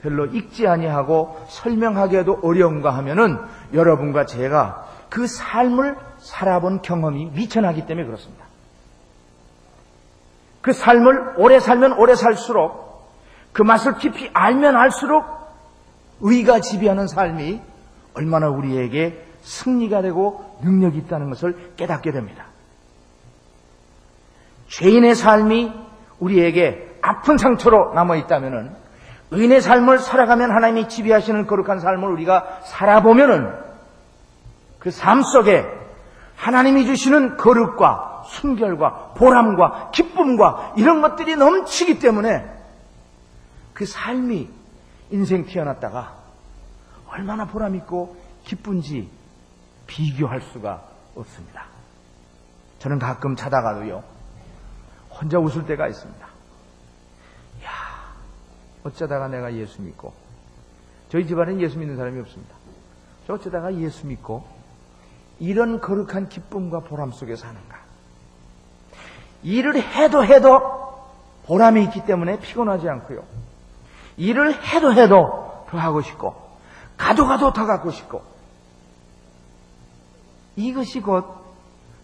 별로 0.02 0.26
익지 0.26 0.66
아니하고 0.66 1.46
설명하기에도 1.48 2.40
어려운가 2.42 2.90
하면은 2.96 3.38
여러분과 3.74 4.26
제가 4.26 4.86
그 5.10 5.26
삶을 5.26 5.96
살아본 6.18 6.82
경험이 6.82 7.30
미천하기 7.34 7.86
때문에 7.86 8.06
그렇습니다. 8.06 8.44
그 10.62 10.72
삶을 10.72 11.34
오래 11.36 11.60
살면 11.60 11.94
오래 11.94 12.14
살수록 12.14 13.08
그 13.52 13.62
맛을 13.62 13.98
깊이 13.98 14.30
알면 14.32 14.76
알수록 14.76 15.24
의가 16.20 16.60
지배하는 16.60 17.06
삶이 17.06 17.60
얼마나 18.14 18.48
우리에게 18.48 19.24
승리가 19.42 20.02
되고 20.02 20.58
능력이 20.62 20.98
있다는 20.98 21.28
것을 21.30 21.72
깨닫게 21.76 22.12
됩니다. 22.12 22.47
죄인의 24.68 25.14
삶이 25.14 25.72
우리에게 26.18 26.98
아픈 27.02 27.38
상처로 27.38 27.92
남아 27.94 28.16
있다면은 28.16 28.74
의인의 29.30 29.60
삶을 29.60 29.98
살아가면 29.98 30.50
하나님이 30.50 30.88
지배하시는 30.88 31.46
거룩한 31.46 31.80
삶을 31.80 32.08
우리가 32.10 32.60
살아보면은 32.64 33.52
그 34.78 34.90
삶 34.90 35.22
속에 35.22 35.66
하나님이 36.36 36.86
주시는 36.86 37.36
거룩과 37.36 38.22
순결과 38.26 39.14
보람과 39.16 39.90
기쁨과 39.90 40.74
이런 40.76 41.02
것들이 41.02 41.36
넘치기 41.36 41.98
때문에 41.98 42.48
그 43.74 43.84
삶이 43.86 44.48
인생 45.10 45.46
태어났다가 45.46 46.14
얼마나 47.08 47.46
보람있고 47.46 48.16
기쁜지 48.44 49.10
비교할 49.86 50.40
수가 50.40 50.82
없습니다. 51.16 51.64
저는 52.78 52.98
가끔 52.98 53.34
자다가도요, 53.34 54.04
혼자 55.20 55.38
웃을 55.38 55.66
때가 55.66 55.88
있습니다. 55.88 56.26
야 56.26 57.70
어쩌다가 58.84 59.28
내가 59.28 59.52
예수 59.54 59.82
믿고, 59.82 60.12
저희 61.08 61.26
집안엔 61.26 61.60
예수 61.60 61.78
믿는 61.78 61.96
사람이 61.96 62.20
없습니다. 62.20 62.54
저 63.26 63.34
어쩌다가 63.34 63.74
예수 63.74 64.06
믿고, 64.06 64.46
이런 65.40 65.80
거룩한 65.80 66.28
기쁨과 66.28 66.80
보람 66.80 67.10
속에 67.10 67.36
사는가. 67.36 67.78
일을 69.42 69.80
해도 69.80 70.24
해도 70.24 70.60
보람이 71.46 71.82
있기 71.84 72.04
때문에 72.04 72.40
피곤하지 72.40 72.88
않고요. 72.88 73.24
일을 74.16 74.62
해도 74.64 74.92
해도 74.92 75.64
더 75.68 75.78
하고 75.78 76.02
싶고, 76.02 76.34
가도 76.96 77.26
가도 77.26 77.52
더 77.52 77.66
갖고 77.66 77.90
싶고, 77.90 78.22
이것이 80.56 81.00
곧 81.00 81.24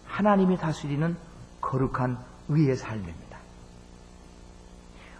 하나님이 0.05 0.57
다스리는 0.57 1.17
거룩한 1.59 2.17
의의 2.49 2.75
삶입니다. 2.75 3.37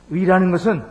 의라는 0.09 0.51
것은 0.51 0.85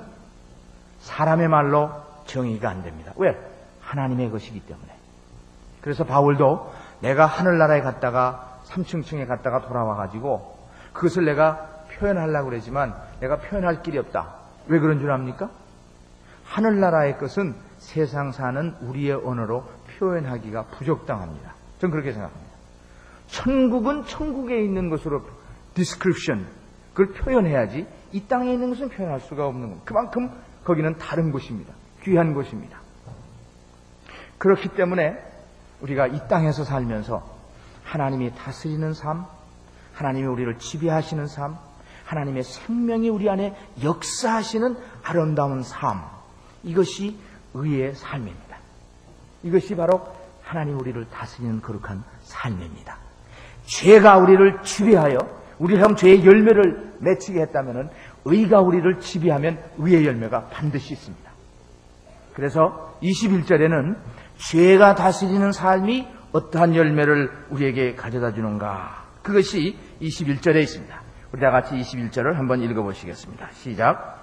사람의 1.01 1.49
말로 1.49 1.90
정의가 2.27 2.68
안 2.68 2.83
됩니다. 2.83 3.12
왜? 3.16 3.38
하나님의 3.81 4.31
것이기 4.31 4.61
때문에. 4.61 4.94
그래서 5.81 6.05
바울도 6.05 6.73
내가 7.01 7.27
하늘나라에 7.27 7.83
갔다가 7.83 8.61
3층층에 8.66 9.29
갔다가 9.29 9.66
돌아와가지고 9.66 10.59
그것을 10.92 11.27
내가 11.27 11.68
표현하려고 11.92 12.49
그러지만 12.49 12.94
내가 13.20 13.37
표현할 13.37 13.83
길이 13.83 13.99
없다. 13.99 14.35
왜 14.66 14.79
그런 14.79 14.99
줄 14.99 15.11
압니까? 15.11 15.51
하늘나라의 16.44 17.18
것은 17.18 17.55
세상 17.79 18.33
사는 18.33 18.75
우리의 18.81 19.12
언어로 19.12 19.64
표현하기가 19.99 20.64
부적당합니다. 20.79 21.55
전 21.79 21.90
그렇게 21.90 22.12
생각합니다. 22.12 22.55
천국은 23.27 24.07
천국에 24.07 24.62
있는 24.62 24.88
것으로 24.90 25.23
description 25.75 26.47
그걸 26.93 27.15
표현해야지 27.15 27.87
이 28.13 28.27
땅에 28.27 28.53
있는 28.53 28.71
것은 28.71 28.89
표현할 28.89 29.21
수가 29.21 29.47
없는 29.47 29.63
겁니다. 29.63 29.83
그만큼 29.85 30.31
거기는 30.65 30.97
다른 30.99 31.33
곳입니다. 31.33 31.75
귀한 32.03 32.33
곳입니다. 32.35 32.79
그렇기 34.39 34.69
때문에 34.71 35.19
우리가 35.81 36.07
이 36.07 36.29
땅에서 36.29 36.65
살면서 36.65 37.35
하나님이 37.83 38.35
다스리는 38.35 38.95
삶, 38.95 39.27
하나님이 39.93 40.27
우리를 40.27 40.59
지배하시는 40.59 41.27
삶, 41.27 41.57
하나님의 42.05 42.43
생명이 42.43 43.09
우리 43.09 43.29
안에 43.29 43.57
역사하시는 43.83 44.77
아름다운 45.03 45.63
삶, 45.63 46.03
이것이 46.63 47.19
의의 47.55 47.95
삶입니다. 47.95 48.59
이것이 49.43 49.75
바로 49.77 50.07
하나님 50.43 50.79
우리를 50.79 51.09
다스리는 51.11 51.61
거룩한 51.61 52.05
삶입니다. 52.23 52.99
죄가 53.67 54.19
우리를 54.19 54.63
지배하여 54.63 55.44
우리처럼 55.59 55.97
죄의 55.97 56.25
열매를 56.25 56.95
맺히게 57.01 57.40
했다면 57.40 57.90
의가 58.25 58.61
우리를 58.61 58.99
지배하면 58.99 59.59
의의 59.79 60.07
열매가 60.07 60.49
반드시 60.49 60.95
있습니다. 60.95 61.31
그래서 62.35 62.97
21절에는 63.03 63.97
죄가 64.37 64.95
다스리는 64.95 65.53
삶이 65.53 66.09
어떠한 66.33 66.75
열매를 66.75 67.31
우리에게 67.51 67.95
가져다 67.95 68.33
주는가 68.33 69.05
그것이 69.23 69.79
21절에 70.01 70.62
있습니다. 70.62 71.01
우리 71.33 71.40
다 71.40 71.51
같이 71.51 71.75
21절을 71.77 72.35
한번 72.35 72.62
읽어보시겠습니다. 72.62 73.51
시작. 73.53 74.23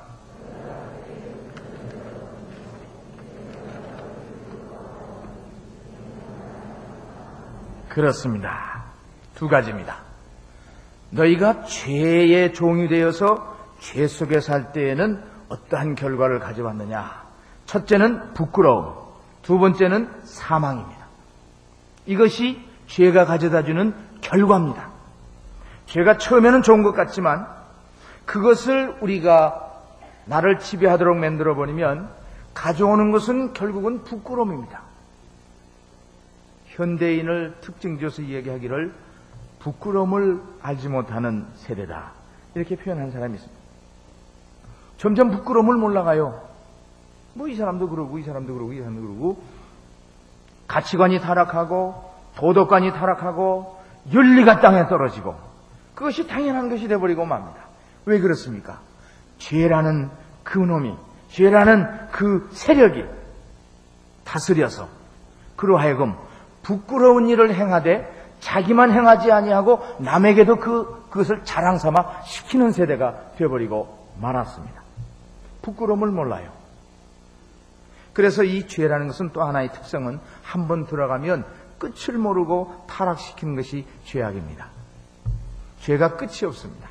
그렇습니다. 7.89 8.85
두 9.35 9.49
가지입니다. 9.49 10.10
너희가 11.11 11.63
죄의 11.65 12.53
종이 12.53 12.87
되어서 12.87 13.57
죄 13.79 14.07
속에 14.07 14.39
살 14.39 14.71
때에는 14.71 15.21
어떠한 15.49 15.95
결과를 15.95 16.39
가져왔느냐? 16.39 17.23
첫째는 17.65 18.33
부끄러움, 18.33 18.95
두 19.41 19.59
번째는 19.59 20.09
사망입니다. 20.23 21.01
이것이 22.05 22.61
죄가 22.87 23.25
가져다 23.25 23.63
주는 23.63 23.93
결과입니다. 24.21 24.89
죄가 25.87 26.17
처음에는 26.17 26.61
좋은 26.61 26.83
것 26.83 26.93
같지만 26.93 27.47
그것을 28.25 28.95
우리가 29.01 29.69
나를 30.25 30.59
지배하도록 30.59 31.17
만들어 31.17 31.55
버리면 31.55 32.09
가져오는 32.53 33.11
것은 33.11 33.53
결국은 33.53 34.03
부끄러움입니다. 34.03 34.81
현대인을 36.67 37.55
특징 37.61 37.99
지어서 37.99 38.21
이야기하기를 38.21 38.93
부끄러움을 39.63 40.41
알지 40.61 40.89
못하는 40.89 41.45
세대다. 41.55 42.11
이렇게 42.55 42.75
표현한 42.75 43.11
사람이 43.11 43.35
있습니다. 43.35 43.61
점점 44.97 45.31
부끄러움을 45.31 45.75
몰라가요. 45.75 46.41
뭐 47.33 47.47
이 47.47 47.55
사람도 47.55 47.89
그러고 47.89 48.17
이 48.19 48.23
사람도 48.23 48.53
그러고 48.53 48.73
이 48.73 48.79
사람도 48.79 49.01
그러고 49.01 49.41
가치관이 50.67 51.19
타락하고 51.19 52.11
도덕관이 52.35 52.91
타락하고 52.93 53.79
윤리가 54.11 54.59
땅에 54.61 54.87
떨어지고 54.87 55.35
그것이 55.95 56.27
당연한 56.27 56.69
것이 56.69 56.87
되어버리고 56.87 57.25
맙니다. 57.25 57.61
왜 58.05 58.19
그렇습니까? 58.19 58.79
죄라는 59.37 60.09
그 60.43 60.59
놈이 60.59 60.95
죄라는 61.29 62.09
그 62.11 62.49
세력이 62.51 63.05
다스려서 64.25 64.87
그로 65.55 65.77
하여금 65.77 66.15
부끄러운 66.63 67.27
일을 67.27 67.53
행하되 67.53 68.20
자기만 68.41 68.91
행하지 68.91 69.31
아니하고 69.31 69.79
남에게도 69.99 70.57
그 70.57 71.07
그것을 71.09 71.43
자랑 71.45 71.77
삼아 71.77 72.23
시키는 72.23 72.71
세대가 72.71 73.31
되어버리고 73.37 74.09
말았습니다. 74.19 74.81
부끄러움을 75.61 76.09
몰라요. 76.09 76.51
그래서 78.13 78.43
이 78.43 78.67
죄라는 78.67 79.07
것은 79.07 79.29
또 79.31 79.43
하나의 79.43 79.71
특성은 79.71 80.19
한 80.43 80.67
번 80.67 80.85
들어가면 80.85 81.45
끝을 81.77 82.17
모르고 82.17 82.85
타락시키는 82.87 83.55
것이 83.55 83.85
죄악입니다. 84.05 84.67
죄가 85.81 86.17
끝이 86.17 86.45
없습니다. 86.45 86.89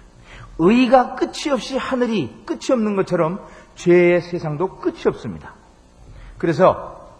의가 0.59 1.15
끝이 1.15 1.51
없이 1.53 1.77
하늘이 1.77 2.43
끝이 2.47 2.73
없는 2.73 2.97
것처럼 2.97 3.41
죄의 3.77 4.21
세상도 4.23 4.79
끝이 4.79 5.03
없습니다. 5.07 5.55
그래서 6.39 7.17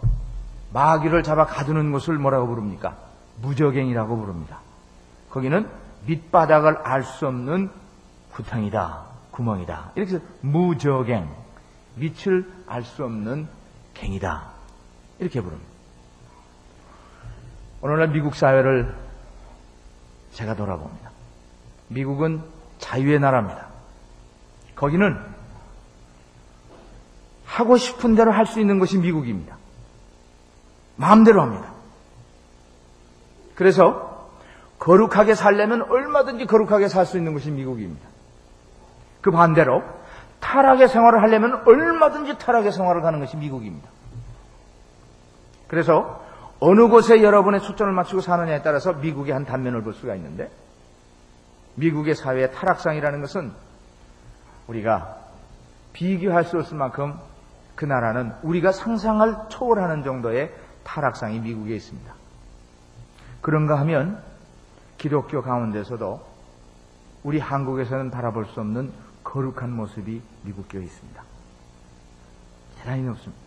마귀를 0.73 1.23
잡아 1.23 1.45
가두는 1.45 1.91
곳을 1.91 2.15
뭐라고 2.17 2.47
부릅니까? 2.47 2.97
무적행이라고 3.41 4.17
부릅니다. 4.17 4.59
거기는 5.29 5.67
밑바닥을 6.05 6.77
알 6.83 7.03
수 7.03 7.27
없는 7.27 7.69
구탕이다, 8.33 9.03
구멍이다. 9.31 9.91
이렇게 9.95 10.15
해서 10.15 10.25
무적행, 10.41 11.29
밑을 11.95 12.51
알 12.67 12.83
수 12.83 13.03
없는 13.03 13.47
갱이다. 13.93 14.43
이렇게 15.19 15.41
부릅니다. 15.41 15.69
오늘날 17.81 18.09
미국 18.09 18.35
사회를 18.35 18.95
제가 20.33 20.55
돌아봅니다. 20.55 21.11
미국은 21.89 22.41
자유의 22.79 23.19
나라입니다. 23.19 23.67
거기는 24.75 25.19
하고 27.45 27.77
싶은 27.77 28.15
대로 28.15 28.31
할 28.31 28.45
수 28.45 28.59
있는 28.59 28.79
것이 28.79 28.97
미국입니다. 28.97 29.57
마음대로 30.95 31.41
합니다. 31.41 31.70
그래서 33.61 34.27
거룩하게 34.79 35.35
살려면 35.35 35.83
얼마든지 35.83 36.47
거룩하게 36.47 36.87
살 36.87 37.05
수 37.05 37.19
있는 37.19 37.35
것이 37.35 37.51
미국입니다. 37.51 38.09
그 39.21 39.29
반대로 39.29 39.83
타락의 40.39 40.89
생활을 40.89 41.21
하려면 41.21 41.61
얼마든지 41.67 42.39
타락의 42.39 42.71
생활을 42.71 43.03
가는 43.03 43.19
것이 43.19 43.37
미국입니다. 43.37 43.87
그래서 45.67 46.23
어느 46.59 46.87
곳에 46.87 47.21
여러분의 47.21 47.61
초점을 47.61 47.93
맞추고 47.93 48.21
사느냐에 48.21 48.63
따라서 48.63 48.93
미국의 48.93 49.31
한 49.31 49.45
단면을 49.45 49.83
볼 49.83 49.93
수가 49.93 50.15
있는데 50.15 50.49
미국의 51.75 52.15
사회의 52.15 52.51
타락상이라는 52.51 53.21
것은 53.21 53.51
우리가 54.65 55.17
비교할 55.93 56.45
수 56.45 56.57
없을 56.57 56.77
만큼 56.77 57.13
그 57.75 57.85
나라는 57.85 58.33
우리가 58.41 58.71
상상을 58.71 59.35
초월하는 59.49 60.01
정도의 60.01 60.51
타락상이 60.83 61.41
미국에 61.41 61.75
있습니다. 61.75 62.20
그런가 63.41 63.79
하면 63.79 64.21
기독교 64.97 65.41
가운데서도 65.41 66.21
우리 67.23 67.39
한국에서는 67.39 68.11
바라볼 68.11 68.45
수 68.47 68.59
없는 68.59 68.91
거룩한 69.23 69.71
모습이 69.71 70.21
미국교에 70.43 70.83
있습니다. 70.83 71.23
대단히 72.77 73.03
높습니다. 73.03 73.41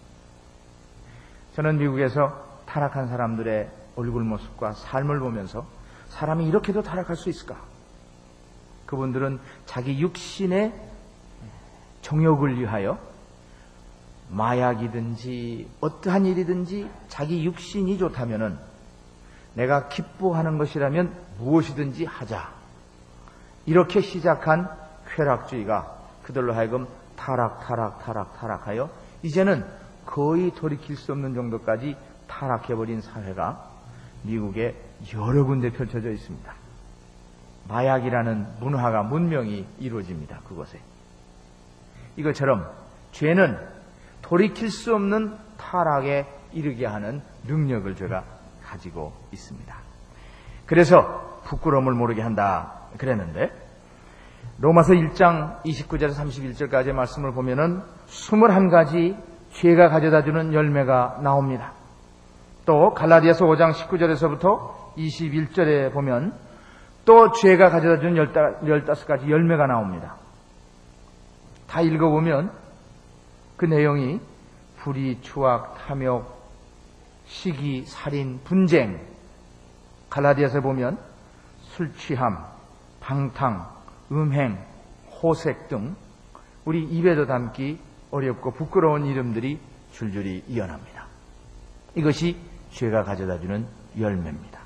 저는 1.55 1.79
미국에서 1.79 2.45
타락한 2.67 3.09
사람들의 3.09 3.71
얼굴 3.97 4.25
모습과 4.25 4.73
삶을 4.73 5.21
보면서 5.21 5.67
사람이 6.09 6.47
이렇게도 6.47 6.83
타락할 6.83 7.17
수 7.17 7.29
있을까? 7.29 7.57
그분들은 8.87 9.39
자기 9.67 10.01
육신의 10.01 10.73
정욕을 12.03 12.59
위하여 12.61 12.99
마약이든지 14.31 15.71
어떠한 15.81 16.27
일이든지 16.27 16.89
자기 17.09 17.45
육신이 17.45 17.99
좋다면은 17.99 18.74
내가 19.55 19.89
기뻐하는 19.89 20.59
것이라면 20.59 21.13
무엇이든지 21.39 22.05
하자. 22.05 22.53
이렇게 23.67 24.01
시작한 24.01 24.69
쾌락주의가 25.15 25.97
그들로 26.23 26.55
하여금 26.55 26.87
타락, 27.17 27.61
타락, 27.67 28.05
타락, 28.05 28.39
타락하여 28.39 28.91
이제는 29.23 29.65
거의 30.05 30.51
돌이킬 30.55 30.97
수 30.97 31.13
없는 31.13 31.35
정도까지 31.35 31.97
타락해버린 32.29 33.01
사회가 33.01 33.71
미국에 34.23 34.75
여러 35.15 35.45
군데 35.45 35.71
펼쳐져 35.71 36.11
있습니다. 36.11 36.53
마약이라는 37.69 38.47
문화가 38.61 39.03
문명이 39.03 39.67
이루어집니다. 39.79 40.41
그곳에. 40.49 40.79
이것처럼 42.17 42.71
죄는 43.13 43.59
돌이킬 44.23 44.71
수 44.71 44.95
없는 44.95 45.37
타락에 45.57 46.27
이르게 46.53 46.87
하는 46.87 47.23
능력을 47.47 47.95
제가 47.97 48.25
가지고 48.65 49.13
있습니다. 49.33 49.75
그래서 50.67 51.41
부끄러움을 51.45 51.93
모르게 51.93 52.23
한다 52.23 52.81
그랬는데 52.99 53.51
로마서 54.59 54.95
1장 54.95 55.63
29절에서 55.63 56.15
31절까지의 56.15 56.93
말씀을 56.93 57.33
보면은 57.33 57.83
21가지 58.07 59.17
죄가 59.51 59.89
가져다주는 59.89 60.53
열매가 60.53 61.21
나옵니다. 61.23 61.73
또 62.67 62.95
갈라디아서 62.95 63.45
5장 63.47 63.73
19절에서부터 63.73 64.95
21절에 64.97 65.93
보면 65.93 66.33
또 67.05 67.31
죄가 67.33 67.69
가져다주는 67.69 68.15
15가지 68.15 69.29
열매가 69.29 69.67
나옵니다. 69.67 70.17
다 71.69 71.81
읽어보면 71.81 72.51
그 73.57 73.67
내용이 73.67 74.21
불의, 74.77 75.21
추악, 75.21 75.77
탐욕, 75.87 76.44
시기, 77.35 77.85
살인, 77.85 78.39
분쟁, 78.45 79.05
갈라디아서 80.09 80.61
보면 80.61 80.97
술 81.61 81.93
취함, 81.97 82.39
방탕, 83.01 83.69
음행, 84.13 84.65
호색 85.21 85.69
등 85.69 85.97
우리 86.65 86.85
입에도 86.85 87.27
담기 87.27 87.81
어렵고 88.13 88.53
부끄러운 88.53 89.07
이름들이 89.07 89.59
줄줄이 89.91 90.45
이어납니다. 90.47 91.07
이것이 91.97 92.37
죄가 92.71 93.03
가져다 93.03 93.41
주는 93.41 93.67
열매입니다. 93.99 94.61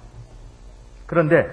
그런데 1.07 1.46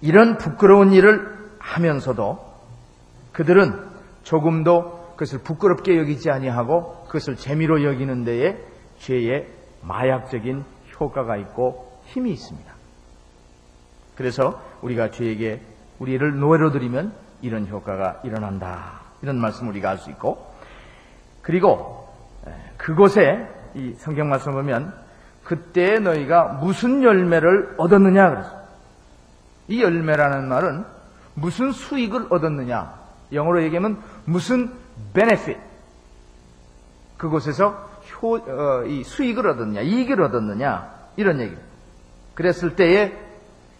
이런 0.00 0.36
부끄러운 0.36 0.92
일을 0.92 1.56
하면서도 1.60 2.44
그들은 3.32 3.88
조금도 4.24 5.12
그것을 5.12 5.42
부끄럽게 5.42 5.96
여기지 5.96 6.30
아니하고 6.30 6.97
그것을 7.08 7.36
재미로 7.36 7.82
여기는 7.84 8.24
데에 8.24 8.58
죄의 8.98 9.48
마약적인 9.82 10.64
효과가 11.00 11.36
있고 11.38 12.00
힘이 12.04 12.32
있습니다. 12.32 12.72
그래서 14.16 14.60
우리가 14.82 15.10
죄에게 15.10 15.60
우리를 15.98 16.38
노예로 16.38 16.70
들이면 16.70 17.12
이런 17.42 17.66
효과가 17.66 18.20
일어난다. 18.24 19.00
이런 19.22 19.40
말씀 19.40 19.68
우리가 19.68 19.90
알 19.90 19.98
수 19.98 20.10
있고 20.10 20.52
그리고 21.42 22.08
그곳에 22.76 23.46
이 23.74 23.94
성경 23.98 24.28
말씀 24.28 24.52
보면 24.52 24.94
그때 25.44 25.98
너희가 25.98 26.58
무슨 26.60 27.02
열매를 27.02 27.74
얻었느냐 27.78 28.30
그랬어. 28.30 28.58
이 29.68 29.82
열매라는 29.82 30.48
말은 30.48 30.84
무슨 31.34 31.72
수익을 31.72 32.26
얻었느냐. 32.30 32.98
영어로 33.32 33.62
얘기하면 33.62 34.02
무슨 34.24 34.72
benefit. 35.14 35.67
그곳에서 37.18 37.90
효, 38.22 38.36
어, 38.36 38.84
이 38.86 39.04
수익을 39.04 39.46
얻었느냐, 39.46 39.82
이익을 39.82 40.22
얻었느냐, 40.22 41.10
이런 41.16 41.40
얘기. 41.40 41.54
그랬을 42.34 42.76
때에 42.76 43.12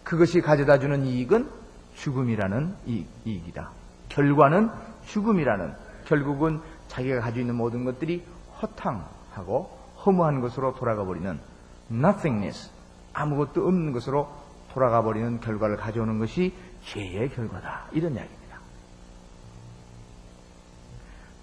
그것이 0.03 0.41
가져다 0.41 0.77
주는 0.77 1.05
이익은 1.05 1.49
죽음이라는 1.95 2.75
이익, 2.85 3.07
이익이다. 3.25 3.71
결과는 4.09 4.69
죽음이라는, 5.05 5.73
결국은 6.05 6.61
자기가 6.87 7.21
가지고 7.21 7.39
있는 7.39 7.55
모든 7.55 7.85
것들이 7.85 8.23
허탕하고 8.61 9.79
허무한 10.05 10.41
것으로 10.41 10.75
돌아가 10.75 11.05
버리는 11.05 11.39
nothingness, 11.91 12.71
아무것도 13.13 13.65
없는 13.65 13.93
것으로 13.93 14.29
돌아가 14.73 15.01
버리는 15.01 15.39
결과를 15.39 15.77
가져오는 15.77 16.19
것이 16.19 16.53
죄의 16.83 17.29
결과다. 17.29 17.85
이런 17.91 18.13
이야기입니다. 18.13 18.59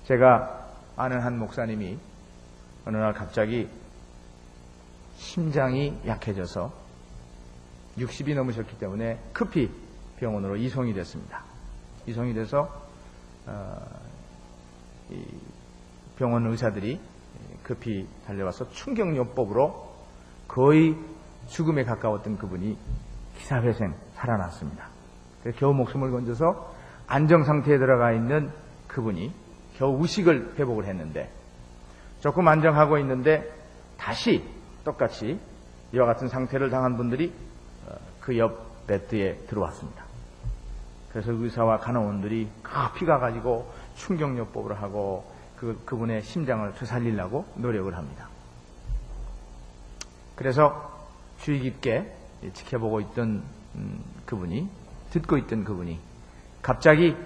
제가 0.05 0.66
아는 0.97 1.21
한 1.21 1.39
목사님이 1.39 1.99
어느 2.87 2.97
날 2.97 3.13
갑자기 3.13 3.69
심장이 5.17 5.99
약해져서 6.07 6.73
60이 7.99 8.35
넘으셨기 8.35 8.79
때문에 8.79 9.19
급히 9.33 9.71
병원으로 10.19 10.57
이송이 10.57 10.93
됐습니다. 10.95 11.43
이송이 12.07 12.35
돼서 12.35 12.87
어, 13.47 13.77
병원 16.17 16.47
의사들이 16.47 17.01
급히 17.63 18.09
달려와서 18.27 18.71
충격요법으로 18.71 19.95
거의 20.49 20.97
죽음에 21.49 21.85
가까웠던 21.85 22.39
그분이 22.39 22.79
기사회생 23.39 23.95
살아났습니다. 24.15 24.89
겨우 25.57 25.75
목숨을 25.75 26.11
건져서 26.11 26.75
안정 27.07 27.45
상태에 27.45 27.79
들어가 27.79 28.13
있는 28.13 28.51
그분이 28.89 29.33
겨우 29.77 30.01
의식을 30.01 30.55
회복을 30.59 30.87
했는데 30.87 31.31
조금 32.21 32.49
안정하고 32.49 32.99
있는데 32.99 33.51
다시 33.99 34.45
똑같이 34.85 35.39
이와 35.93 36.07
같은 36.07 36.29
상태를 36.29 36.71
당한 36.71 36.97
분들이 36.97 37.33
어, 37.87 37.95
그옆 38.21 38.87
베드에 38.87 39.47
들어왔습니다. 39.49 40.05
그래서 41.11 41.33
의사와 41.33 41.79
간호원들이 41.79 42.49
급히 42.63 43.07
가 43.07 43.19
가지고 43.19 43.73
충격요법을 43.97 44.81
하고 44.81 45.31
그, 45.57 45.81
그분의 45.85 46.23
심장을 46.23 46.73
되살리려고 46.75 47.47
노력을 47.55 47.95
합니다. 47.97 48.29
그래서 50.35 50.93
주의 51.39 51.61
깊게 51.61 52.13
지켜보고 52.53 53.01
있던 53.01 53.43
음, 53.77 54.05
그분이 54.27 54.69
듣고 55.11 55.39
있던 55.39 55.65
그분이 55.65 55.99
갑자기 56.61 57.17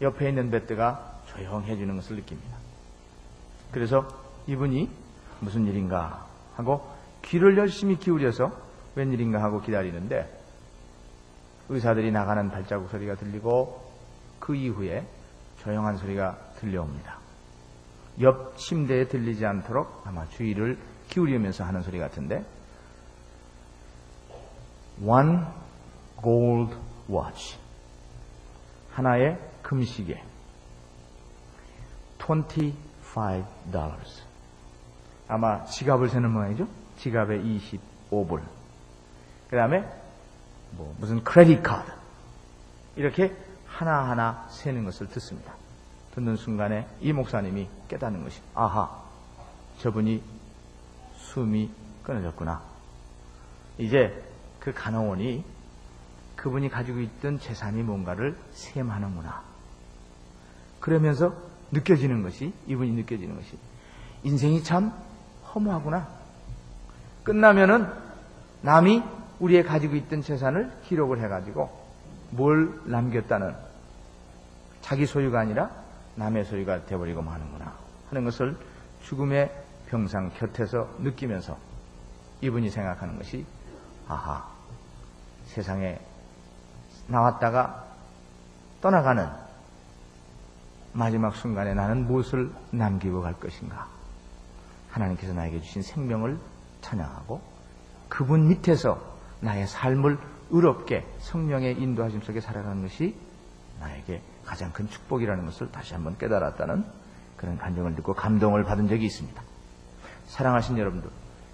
옆에 0.00 0.28
있는 0.28 0.50
베드가 0.50 1.15
조용해지는 1.26 1.96
것을 1.96 2.16
느낍니다. 2.16 2.56
그래서 3.72 4.06
이분이 4.46 4.90
무슨 5.40 5.66
일인가 5.66 6.26
하고 6.56 6.86
귀를 7.22 7.56
열심히 7.58 7.98
기울여서 7.98 8.50
웬일인가 8.94 9.42
하고 9.42 9.60
기다리는데 9.60 10.42
의사들이 11.68 12.12
나가는 12.12 12.50
발자국 12.50 12.90
소리가 12.90 13.16
들리고 13.16 13.84
그 14.38 14.54
이후에 14.54 15.06
조용한 15.58 15.96
소리가 15.96 16.38
들려옵니다. 16.60 17.18
옆 18.20 18.56
침대에 18.56 19.08
들리지 19.08 19.44
않도록 19.44 20.02
아마 20.06 20.26
주의를 20.28 20.78
기울이면서 21.08 21.64
하는 21.64 21.82
소리 21.82 21.98
같은데 21.98 22.44
One 25.02 25.40
gold 26.22 26.74
watch 27.10 27.58
하나의 28.92 29.38
금시계 29.62 30.22
$25 32.26 33.44
아마 35.28 35.64
지갑을 35.64 36.08
세는 36.08 36.30
모양이죠? 36.30 36.68
지갑에 36.98 37.40
25불 37.40 38.42
그 39.48 39.56
다음에 39.56 39.84
뭐 40.72 40.94
무슨 40.98 41.22
크레딧 41.22 41.62
카드 41.62 41.90
이렇게 42.96 43.34
하나하나 43.66 44.46
세는 44.50 44.84
것을 44.84 45.08
듣습니다. 45.08 45.54
듣는 46.14 46.36
순간에 46.36 46.86
이 47.00 47.12
목사님이 47.12 47.68
깨닫는 47.88 48.24
것이 48.24 48.40
아하 48.54 49.02
저분이 49.80 50.22
숨이 51.16 51.70
끊어졌구나. 52.02 52.62
이제 53.78 54.24
그 54.58 54.72
간호원이 54.72 55.44
그분이 56.36 56.70
가지고 56.70 57.00
있던 57.00 57.38
재산이 57.38 57.82
뭔가를 57.82 58.36
셈하는구나. 58.52 59.42
그러면서 60.80 61.34
느껴지는 61.72 62.22
것이 62.22 62.52
이분이 62.66 62.92
느껴지는 62.92 63.36
것이 63.36 63.58
인생이 64.22 64.62
참 64.62 64.92
허무하구나. 65.54 66.08
끝나면은 67.24 67.88
남이 68.62 69.02
우리의 69.40 69.64
가지고 69.64 69.96
있던 69.96 70.22
재산을 70.22 70.72
기록을 70.84 71.20
해가지고 71.22 71.70
뭘 72.30 72.80
남겼다는 72.84 73.54
자기 74.80 75.06
소유가 75.06 75.40
아니라 75.40 75.70
남의 76.14 76.44
소유가 76.44 76.84
되어버리고 76.86 77.22
마는구나 77.22 77.74
하는 78.08 78.24
것을 78.24 78.56
죽음의 79.02 79.52
병상 79.88 80.30
곁에서 80.30 80.88
느끼면서 80.98 81.56
이분이 82.40 82.70
생각하는 82.70 83.16
것이 83.16 83.44
아하 84.08 84.48
세상에 85.46 85.98
나왔다가 87.08 87.84
떠나가는 88.80 89.45
마지막 90.96 91.36
순간에 91.36 91.74
나는 91.74 92.06
무엇을 92.06 92.50
남기고 92.70 93.20
갈 93.20 93.34
것인가 93.34 93.86
하나님께서 94.90 95.34
나에게 95.34 95.60
주신 95.60 95.82
생명을 95.82 96.38
찬양하고 96.80 97.40
그분 98.08 98.48
밑에서 98.48 98.98
나의 99.40 99.66
삶을 99.66 100.18
의롭게 100.50 101.06
성령의 101.18 101.80
인도하심 101.80 102.22
속에 102.22 102.40
살아가는 102.40 102.82
것이 102.82 103.14
나에게 103.80 104.22
가장 104.44 104.72
큰 104.72 104.88
축복이라는 104.88 105.44
것을 105.44 105.70
다시 105.70 105.92
한번 105.92 106.16
깨달았다는 106.16 106.84
그런 107.36 107.58
감정을 107.58 107.94
듣고 107.96 108.14
감동을 108.14 108.64
받은 108.64 108.88
적이 108.88 109.04
있습니다. 109.06 109.42
사랑하신 110.28 110.78
여러분들, 110.78 111.10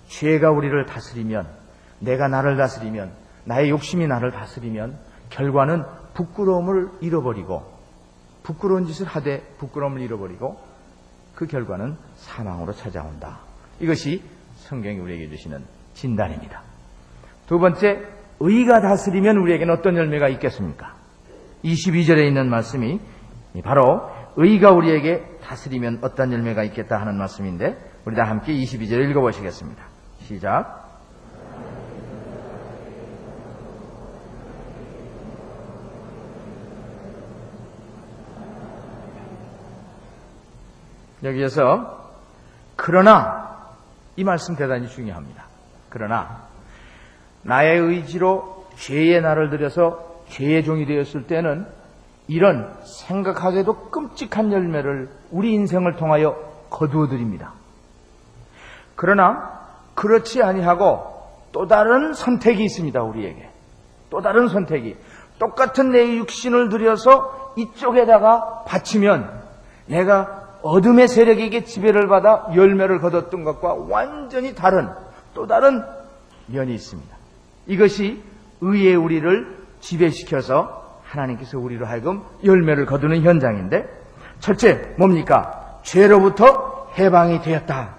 죄가 0.07 0.51
우리를 0.51 0.87
다스리면, 0.87 1.49
내가 1.99 2.29
나를 2.29 2.57
다스리면, 2.57 3.13
나의 3.45 3.71
욕심이 3.71 4.07
나를 4.07 4.31
다스리면, 4.31 4.99
결과는 5.31 5.85
부끄러움을 6.15 6.91
잃어버리고, 7.01 7.72
부끄러운 8.43 8.87
짓을 8.87 9.07
하되 9.07 9.41
부끄러움을 9.59 10.01
잃어버리고, 10.01 10.61
그 11.35 11.47
결과는 11.47 11.97
사망으로 12.17 12.73
찾아온다. 12.73 13.41
이것이 13.81 14.23
성경이 14.57 14.99
우리에게 14.99 15.29
주시는 15.29 15.65
진단입니다. 15.95 16.63
두 17.47 17.59
번째, 17.59 18.01
의가 18.41 18.81
다스리면 18.81 19.37
우리에게는 19.37 19.75
어떤 19.75 19.97
열매가 19.97 20.29
있겠습니까? 20.29 20.97
22절에 21.65 22.27
있는 22.27 22.49
말씀이 22.49 23.01
바로 23.63 24.11
의가 24.37 24.73
우리에게 24.73 25.39
다스리면 25.43 25.99
어떤 26.03 26.33
열매가 26.33 26.65
있겠다 26.65 27.01
하는 27.01 27.17
말씀인데 27.17 27.77
우리 28.05 28.17
다 28.17 28.25
함께 28.25 28.53
22절 28.55 29.11
읽어보시겠습니다. 29.11 29.85
시작. 30.21 30.82
여기에서 41.23 42.11
그러나 42.77 43.59
이 44.17 44.25
말씀 44.25 44.57
대단히 44.57 44.89
중요합니다. 44.89 45.45
그러나 45.89 46.43
나의 47.43 47.79
의지로 47.79 48.67
죄의 48.77 49.21
날을 49.21 49.51
들여서 49.51 50.23
죄의 50.29 50.65
종이 50.65 50.87
되었을 50.87 51.27
때는 51.27 51.67
이런 52.29 52.75
생각하기에도 52.85 53.91
끔찍한 53.91 54.53
열매를 54.53 55.11
우리 55.31 55.53
인생을 55.53 55.97
통하여 55.97 56.37
거두어 56.71 57.09
드립니다. 57.09 57.53
그러나 58.95 59.61
그렇지 59.95 60.43
아니하고 60.43 61.13
또 61.53 61.67
다른 61.67 62.15
선택이 62.15 62.65
있습니다, 62.65 63.03
우리에게. 63.03 63.51
또 64.11 64.23
다른 64.23 64.49
선택이. 64.49 64.97
똑같은 65.39 65.91
내 65.91 66.17
육신을 66.17 66.69
들여서 66.69 67.55
이쪽에다가 67.57 68.65
바치면 68.67 69.43
내가 69.87 70.42
어둠의 70.63 71.09
세력에게 71.09 71.65
지배를 71.65 72.09
받아 72.09 72.47
열매를 72.55 73.01
거뒀던 73.01 73.45
것과 73.45 73.75
완전히 73.75 74.55
다른 74.55 74.89
또 75.35 75.47
다른 75.47 75.83
면이 76.47 76.75
있습니다. 76.75 77.17
이것이 77.67 78.23
의의 78.61 78.95
우리를 78.95 79.59
지배시켜서 79.81 81.01
하나님께서 81.05 81.59
우리로 81.59 81.87
하여금 81.87 82.23
열매를 82.45 82.87
거두는 82.87 83.23
현장인데 83.23 83.89
첫째 84.41 84.95
뭡니까? 84.97 85.81
죄로부터 85.83 86.91
해방이 86.99 87.43
되었다. 87.43 87.97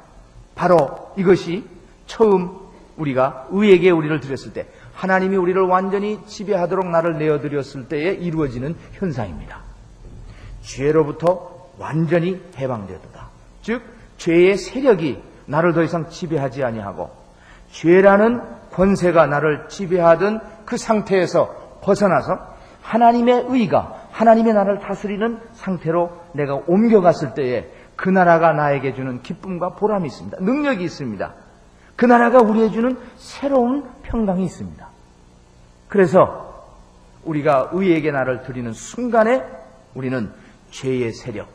바로 0.55 1.11
이것이 1.17 1.65
처음 2.05 2.57
우리가 2.97 3.47
의에게 3.49 3.89
우리를 3.91 4.19
드렸을 4.19 4.53
때 4.53 4.67
하나님이 4.93 5.35
우리를 5.35 5.61
완전히 5.63 6.19
지배하도록 6.25 6.87
나를 6.87 7.17
내어드렸을 7.17 7.87
때에 7.87 8.13
이루어지는 8.13 8.75
현상입니다. 8.93 9.61
죄로부터 10.61 11.52
완전히 11.77 12.41
해방되었다. 12.57 13.27
즉 13.61 13.81
죄의 14.17 14.57
세력이 14.57 15.21
나를 15.45 15.73
더 15.73 15.83
이상 15.83 16.09
지배하지 16.09 16.63
아니하고 16.63 17.09
죄라는 17.71 18.41
권세가 18.71 19.27
나를 19.27 19.67
지배하던 19.67 20.41
그 20.65 20.77
상태에서 20.77 21.79
벗어나서 21.81 22.53
하나님의 22.81 23.45
의가 23.49 24.07
하나님의 24.11 24.53
나를 24.53 24.79
다스리는 24.79 25.39
상태로 25.53 26.11
내가 26.33 26.55
옮겨갔을 26.67 27.33
때에 27.33 27.69
그 27.95 28.09
나라가 28.09 28.53
나에게 28.53 28.93
주는 28.93 29.21
기쁨과 29.21 29.75
보람이 29.75 30.07
있습니다. 30.07 30.37
능력이 30.41 30.83
있습니다. 30.83 31.33
그 31.95 32.05
나라가 32.05 32.39
우리에 32.39 32.69
주는 32.69 32.97
새로운 33.15 33.85
평강이 34.03 34.43
있습니다. 34.43 34.87
그래서 35.87 36.65
우리가 37.23 37.69
의에게 37.71 38.11
나를 38.11 38.43
드리는 38.43 38.73
순간에 38.73 39.43
우리는 39.93 40.31
죄의 40.71 41.13
세력, 41.13 41.47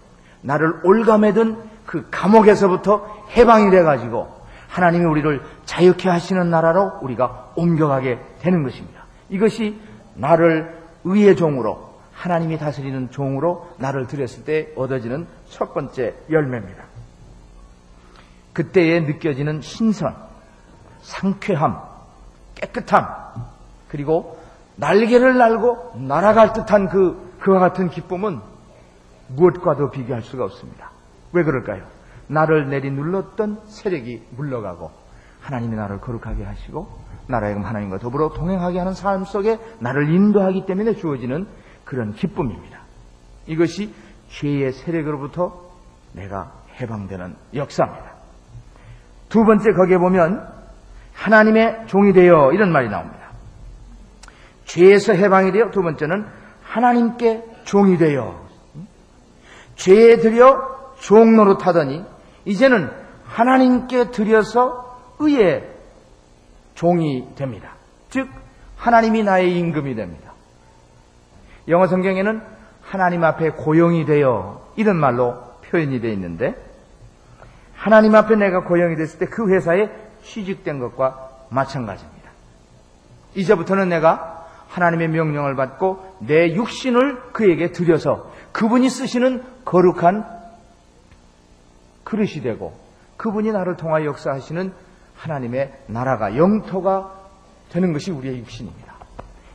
나를 0.42 0.80
올가매든 0.84 1.56
그 1.86 2.06
감옥에서부터 2.10 3.24
해방이 3.36 3.70
돼가지고 3.70 4.38
하나님이 4.68 5.04
우리를 5.06 5.42
자유케 5.64 6.08
하시는 6.08 6.50
나라로 6.50 6.98
우리가 7.02 7.52
옮겨가게 7.56 8.18
되는 8.40 8.62
것입니다. 8.62 9.04
이것이 9.30 9.80
나를 10.14 10.76
의의 11.04 11.36
종으로 11.36 11.88
하나님이 12.12 12.58
다스리는 12.58 13.10
종으로 13.10 13.68
나를 13.78 14.06
들였을 14.06 14.44
때 14.44 14.68
얻어지는 14.76 15.26
첫 15.48 15.72
번째 15.72 16.14
열매입니다. 16.30 16.84
그때에 18.52 19.00
느껴지는 19.00 19.60
신선, 19.60 20.16
상쾌함, 21.00 21.80
깨끗함, 22.56 23.06
그리고 23.88 24.38
날개를 24.76 25.38
날고 25.38 25.94
날아갈 25.96 26.52
듯한 26.52 26.88
그, 26.88 27.36
그와 27.40 27.60
같은 27.60 27.88
기쁨은 27.88 28.40
무엇과도 29.28 29.90
비교할 29.90 30.22
수가 30.22 30.44
없습니다. 30.44 30.90
왜 31.32 31.42
그럴까요? 31.42 31.84
나를 32.28 32.68
내리 32.68 32.90
눌렀던 32.90 33.60
세력이 33.66 34.28
물러가고 34.36 34.90
하나님이 35.40 35.76
나를 35.76 36.00
거룩하게 36.00 36.44
하시고 36.44 36.88
나라의 37.28 37.60
하나님과 37.60 37.98
더불어 37.98 38.30
동행하게 38.30 38.78
하는 38.78 38.94
삶 38.94 39.24
속에 39.24 39.58
나를 39.80 40.10
인도하기 40.10 40.66
때문에 40.66 40.94
주어지는 40.94 41.46
그런 41.84 42.12
기쁨입니다. 42.12 42.80
이것이 43.46 43.94
죄의 44.28 44.72
세력으로부터 44.72 45.68
내가 46.12 46.52
해방되는 46.80 47.34
역사입니다. 47.54 48.12
두 49.28 49.44
번째 49.44 49.72
거기에 49.72 49.98
보면 49.98 50.46
하나님의 51.14 51.86
종이 51.86 52.12
되어 52.12 52.52
이런 52.52 52.72
말이 52.72 52.88
나옵니다. 52.88 53.18
죄에서 54.64 55.14
해방이 55.14 55.52
되어 55.52 55.70
두 55.70 55.82
번째는 55.82 56.26
하나님께 56.62 57.44
종이 57.64 57.96
되어 57.96 58.47
죄에 59.78 60.18
들여 60.18 60.94
종로로 61.00 61.56
타더니 61.58 62.04
이제는 62.44 62.90
하나님께 63.24 64.10
들여서 64.10 64.98
의의 65.20 65.68
종이 66.74 67.26
됩니다. 67.36 67.70
즉 68.10 68.28
하나님이 68.76 69.22
나의 69.22 69.56
임금이 69.56 69.94
됩니다. 69.94 70.32
영어 71.68 71.86
성경에는 71.86 72.42
하나님 72.82 73.24
앞에 73.24 73.50
고용이 73.50 74.04
되어 74.04 74.62
이런 74.76 74.96
말로 74.96 75.36
표현이 75.64 76.00
되어 76.00 76.12
있는데 76.12 76.54
하나님 77.74 78.14
앞에 78.14 78.36
내가 78.36 78.64
고용이 78.64 78.96
됐을 78.96 79.18
때 79.18 79.26
그 79.26 79.50
회사에 79.50 79.90
취직된 80.22 80.80
것과 80.80 81.30
마찬가지입니다. 81.50 82.30
이제부터는 83.34 83.88
내가 83.88 84.46
하나님의 84.68 85.08
명령을 85.08 85.54
받고 85.54 86.16
내 86.20 86.54
육신을 86.54 87.32
그에게 87.32 87.72
드려서 87.72 88.30
그분이 88.52 88.88
쓰시는 88.90 89.44
거룩한 89.64 90.26
그릇이 92.04 92.40
되고 92.42 92.78
그분이 93.16 93.52
나를 93.52 93.76
통하여 93.76 94.06
역사하시는 94.06 94.72
하나님의 95.16 95.84
나라가 95.88 96.36
영토가 96.36 97.12
되는 97.70 97.92
것이 97.92 98.10
우리의 98.10 98.38
육신입니다. 98.38 98.94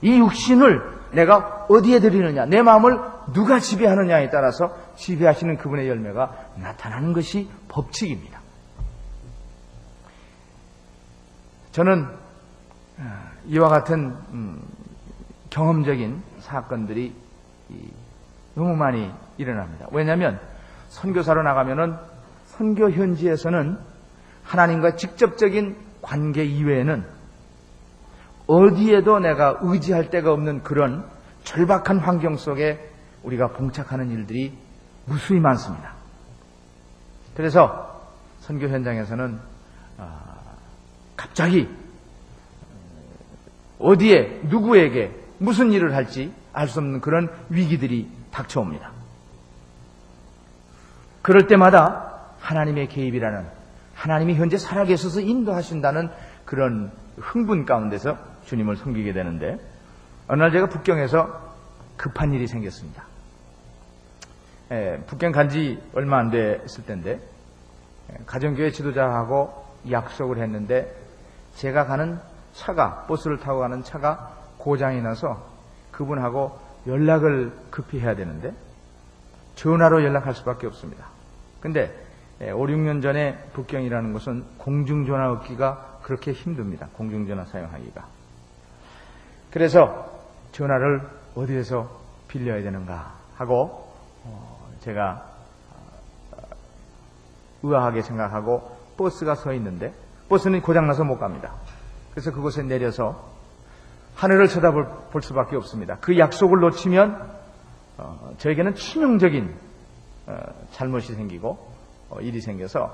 이 0.02 0.20
육신을 0.20 1.04
내가 1.14 1.66
어디에 1.70 2.00
드리느냐, 2.00 2.46
내 2.46 2.62
마음을 2.62 3.00
누가 3.34 3.60
지배하느냐에 3.60 4.30
따라서 4.30 4.76
지배하시는 4.98 5.58
그분의 5.58 5.88
열매가 5.88 6.50
나타나는 6.58 7.14
것이 7.14 7.50
법칙입니다. 7.70 8.42
저는 11.72 12.08
아, 13.00 13.32
이와 13.48 13.70
같은 13.70 14.16
음, 14.32 14.62
경험적인 15.50 16.22
사건들이 16.42 17.16
너무 18.56 18.76
많이 18.76 19.12
일어납니다. 19.38 19.88
왜냐하면 19.92 20.40
선교사로 20.90 21.44
나가면은 21.44 21.96
선교 22.46 22.90
현지에서는 22.92 23.78
하나님과 24.44 24.96
직접적인 24.96 25.76
관계 26.02 26.44
이외에는 26.44 27.04
어디에도 28.46 29.20
내가 29.20 29.60
의지할 29.62 30.10
데가 30.10 30.32
없는 30.34 30.64
그런 30.64 31.06
절박한 31.44 32.00
환경 32.00 32.36
속에 32.36 32.92
우리가 33.24 33.50
봉착하는 33.50 34.12
일들이 34.12 34.56
무수히 35.06 35.40
많습니다. 35.40 35.94
그래서 37.36 38.02
선교 38.40 38.68
현장에서는 38.68 39.40
아, 39.98 40.20
갑자기 41.16 41.70
어디에 43.80 44.42
누구에게 44.44 45.12
무슨 45.40 45.72
일을 45.72 45.96
할지 45.96 46.34
알 46.54 46.68
수 46.68 46.80
없는 46.80 47.02
그런 47.02 47.30
위기들이 47.50 48.10
닥쳐옵니다. 48.34 48.92
그럴 51.22 51.48
때마다 51.48 52.20
하나님의 52.40 52.90
개입이라는 52.90 53.46
하나님이 53.96 54.36
현재 54.36 54.58
살아계셔서 54.58 55.22
인도하신다는 55.22 56.10
그런 56.46 56.92
흥분 57.18 57.66
가운데서 57.66 58.18
주님을 58.46 58.76
섬기게 58.76 59.14
되는데 59.14 59.58
어느 60.28 60.42
날 60.42 60.52
제가 60.52 60.68
북경에서 60.68 61.54
급한 61.96 62.34
일이 62.34 62.48
생겼습니다. 62.48 63.06
예, 64.72 65.02
북경 65.08 65.32
간 65.32 65.50
지 65.50 65.82
얼마 65.94 66.18
안 66.18 66.32
됐을 66.32 66.86
텐데 66.86 67.22
예, 68.12 68.18
가정교회 68.26 68.72
지도자하고 68.72 69.64
약속을 69.92 70.40
했는데 70.40 70.94
제가 71.56 71.86
가는 71.86 72.20
차가 72.54 73.06
버스를 73.08 73.38
타고 73.40 73.60
가는 73.60 73.84
차가 73.84 74.34
고장이 74.58 75.02
나서 75.02 75.46
그분하고 75.92 76.60
연락을 76.88 77.52
급히 77.70 78.00
해야 78.00 78.16
되는데 78.16 78.54
전화로 79.56 80.04
연락할 80.04 80.34
수밖에 80.34 80.68
없습니다. 80.68 81.08
근데 81.62 81.94
5, 82.40 82.44
예, 82.44 82.52
6년 82.52 83.02
전에 83.02 83.38
북경이라는 83.54 84.14
것은 84.14 84.44
공중전화 84.58 85.32
얻기가 85.32 86.00
그렇게 86.04 86.34
힘듭니다. 86.34 86.90
공중전화 86.94 87.46
사용하기가. 87.46 88.06
그래서 89.52 90.12
전화를 90.52 91.08
어디에서 91.36 91.90
빌려야 92.28 92.62
되는가 92.64 93.14
하고 93.36 93.94
어, 94.26 94.70
제가 94.82 95.26
어, 96.32 96.38
의아하게 97.62 98.02
생각하고 98.02 98.76
버스가 98.98 99.36
서 99.36 99.54
있는데 99.54 99.94
버스는 100.30 100.62
고장나서 100.62 101.04
못 101.04 101.20
갑니다. 101.20 101.54
그래서 102.12 102.32
그곳에 102.32 102.64
내려서 102.64 103.32
하늘을 104.24 104.48
쳐다볼 104.48 105.22
수밖에 105.22 105.58
없습니다. 105.58 105.98
그 106.00 106.18
약속을 106.18 106.62
놓치면 106.62 107.30
어, 107.98 108.32
저에게는 108.38 108.74
치명적인 108.74 109.54
어, 110.28 110.36
잘못이 110.72 111.14
생기고 111.14 111.58
어, 112.10 112.22
일이 112.22 112.40
생겨서 112.40 112.90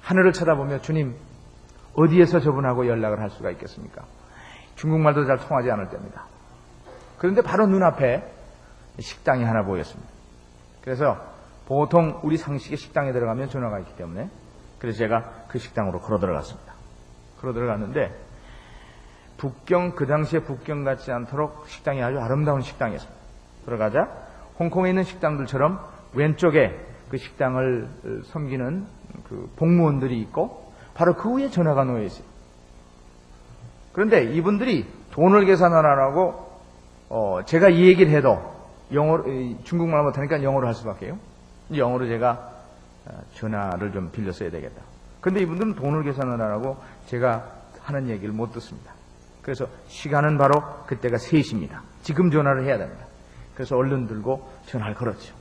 하늘을 0.00 0.32
쳐다보며 0.32 0.78
주님 0.78 1.14
어디에서 1.94 2.40
저분하고 2.40 2.86
연락을 2.86 3.20
할 3.20 3.28
수가 3.28 3.50
있겠습니까? 3.50 4.04
중국말도 4.76 5.26
잘 5.26 5.36
통하지 5.36 5.70
않을 5.70 5.90
때입니다. 5.90 6.26
그런데 7.18 7.42
바로 7.42 7.66
눈앞에 7.66 8.26
식당이 8.98 9.44
하나 9.44 9.64
보였습니다. 9.64 10.10
그래서 10.82 11.16
보통 11.66 12.20
우리 12.22 12.38
상식의 12.38 12.78
식당에 12.78 13.12
들어가면 13.12 13.50
전화가 13.50 13.80
있기 13.80 13.96
때문에 13.96 14.30
그래서 14.78 14.98
제가 14.98 15.44
그 15.48 15.58
식당으로 15.58 16.00
걸어 16.00 16.18
들어갔습니다. 16.18 16.72
걸어 17.38 17.52
들어갔는데 17.52 18.25
북경 19.38 19.92
그 19.92 20.06
당시에 20.06 20.40
북경 20.40 20.84
같지 20.84 21.12
않도록 21.12 21.66
식당이 21.68 22.02
아주 22.02 22.18
아름다운 22.20 22.62
식당이었습니다. 22.62 23.16
들어가자 23.64 24.08
홍콩에 24.58 24.90
있는 24.90 25.04
식당들처럼 25.04 25.80
왼쪽에 26.14 26.78
그 27.10 27.18
식당을 27.18 27.88
섬기는 28.26 28.86
그 29.28 29.50
복무원들이 29.56 30.20
있고 30.22 30.72
바로 30.94 31.14
그 31.14 31.34
위에 31.34 31.50
전화가 31.50 31.84
놓여 31.84 32.02
있어요. 32.04 32.24
그런데 33.92 34.24
이분들이 34.24 34.86
돈을 35.12 35.46
하고 35.98 36.46
어 37.08 37.40
제가 37.44 37.68
이 37.68 37.86
얘기를 37.86 38.12
해도 38.12 38.54
영어 38.92 39.22
중국말 39.64 40.02
못하니까 40.02 40.42
영어로 40.42 40.66
할 40.66 40.74
수밖에요. 40.74 41.18
영어로 41.74 42.06
제가 42.06 42.52
어, 43.06 43.20
전화를 43.34 43.92
좀 43.92 44.10
빌려 44.10 44.32
써야 44.32 44.50
되겠다. 44.50 44.82
근데 45.20 45.40
이분들은 45.40 45.74
돈을 45.74 46.04
하고 46.52 46.76
제가 47.06 47.44
하는 47.80 48.08
얘기를 48.08 48.32
못 48.32 48.52
듣습니다. 48.52 48.95
그래서 49.46 49.68
시간은 49.86 50.38
바로 50.38 50.60
그때가 50.88 51.18
3시입니다. 51.18 51.78
지금 52.02 52.32
전화를 52.32 52.64
해야 52.64 52.78
됩니다. 52.78 53.06
그래서 53.54 53.76
얼른 53.76 54.08
들고 54.08 54.50
전화를 54.66 54.96
걸었죠. 54.96 55.36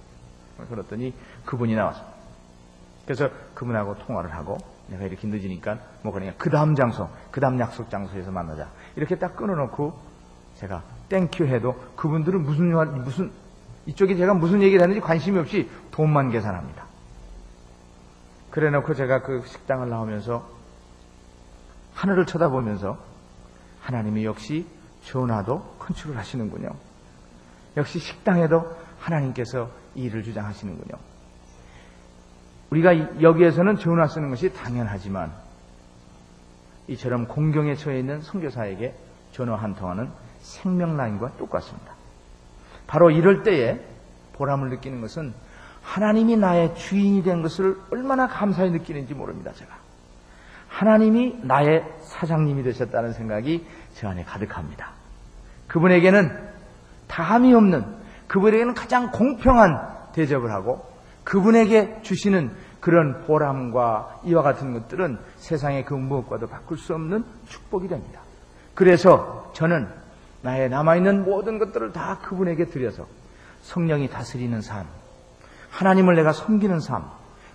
걸었더니 0.69 1.11
그분이 1.43 1.73
나왔습니다. 1.73 2.13
그래서 3.03 3.31
그분하고 3.55 3.97
통화를 3.97 4.31
하고 4.31 4.59
내가 4.89 5.05
이렇게 5.05 5.27
늦으니까 5.27 5.79
뭐 6.03 6.13
그러냐 6.13 6.35
그 6.37 6.51
다음 6.51 6.75
장소, 6.75 7.09
그 7.31 7.41
다음 7.41 7.59
약속 7.59 7.89
장소에서 7.89 8.29
만나자. 8.29 8.69
이렇게 8.95 9.17
딱 9.17 9.35
끊어놓고 9.35 9.99
제가 10.57 10.83
Thank 11.09 11.33
you 11.33 11.47
해도 11.47 11.73
그분들은 11.95 12.43
무슨 12.43 13.03
무슨 13.03 13.31
이쪽에 13.87 14.15
제가 14.15 14.35
무슨 14.35 14.61
얘기를 14.61 14.83
하는지 14.83 15.01
관심이 15.01 15.39
없이 15.39 15.67
돈만 15.89 16.29
계산합니다. 16.29 16.85
그래 18.51 18.69
놓고 18.69 18.93
제가 18.93 19.23
그 19.23 19.41
식당을 19.47 19.89
나오면서 19.89 20.47
하늘을 21.95 22.27
쳐다보면서 22.27 23.14
하나님이 23.85 24.25
역시 24.25 24.65
전화도 25.03 25.75
건축을 25.77 26.17
하시는군요. 26.17 26.69
역시 27.77 27.99
식당에도 27.99 28.75
하나님께서 28.99 29.69
일을 29.93 30.23
주장하시는군요. 30.23 30.97
우리가 32.71 33.21
여기에서는 33.21 33.77
전화 33.77 34.07
쓰는 34.07 34.31
것이 34.31 34.51
당연하지만 34.51 35.31
이처럼 36.87 37.27
공경에 37.27 37.75
처해 37.75 37.99
있는 37.99 38.21
선교사에게 38.21 38.95
전화 39.31 39.55
한 39.55 39.75
통화는 39.75 40.09
생명라인과 40.41 41.37
똑같습니다. 41.37 41.93
바로 42.87 43.11
이럴 43.11 43.43
때에 43.43 43.79
보람을 44.33 44.69
느끼는 44.69 45.01
것은 45.01 45.33
하나님이 45.83 46.37
나의 46.37 46.75
주인이 46.75 47.21
된 47.21 47.43
것을 47.43 47.77
얼마나 47.91 48.27
감사히 48.27 48.71
느끼는지 48.71 49.13
모릅니다, 49.13 49.53
제가. 49.53 49.84
하나님이 50.75 51.39
나의 51.43 51.85
사장님이 52.01 52.63
되셨다는 52.63 53.13
생각이 53.13 53.65
저 53.93 54.09
안에 54.09 54.25
가득합니다. 54.25 54.89
그분에게는 55.67 56.37
다함이 57.07 57.53
없는, 57.53 57.85
그분에게는 58.27 58.73
가장 58.73 59.09
공평한 59.11 59.79
대접을 60.11 60.51
하고 60.51 60.85
그분에게 61.23 62.01
주시는 62.01 62.51
그런 62.81 63.21
보람과 63.21 64.19
이와 64.25 64.43
같은 64.43 64.73
것들은 64.73 65.17
세상의 65.37 65.85
그 65.85 65.93
무엇과도 65.93 66.47
바꿀 66.47 66.77
수 66.77 66.93
없는 66.93 67.23
축복이 67.47 67.87
됩니다. 67.87 68.19
그래서 68.73 69.49
저는 69.53 69.87
나의 70.41 70.69
남아있는 70.69 71.23
모든 71.23 71.57
것들을 71.57 71.93
다 71.93 72.19
그분에게 72.21 72.65
드려서 72.65 73.07
성령이 73.61 74.09
다스리는 74.09 74.59
삶, 74.59 74.85
하나님을 75.69 76.15
내가 76.15 76.33
섬기는 76.33 76.81
삶, 76.81 77.05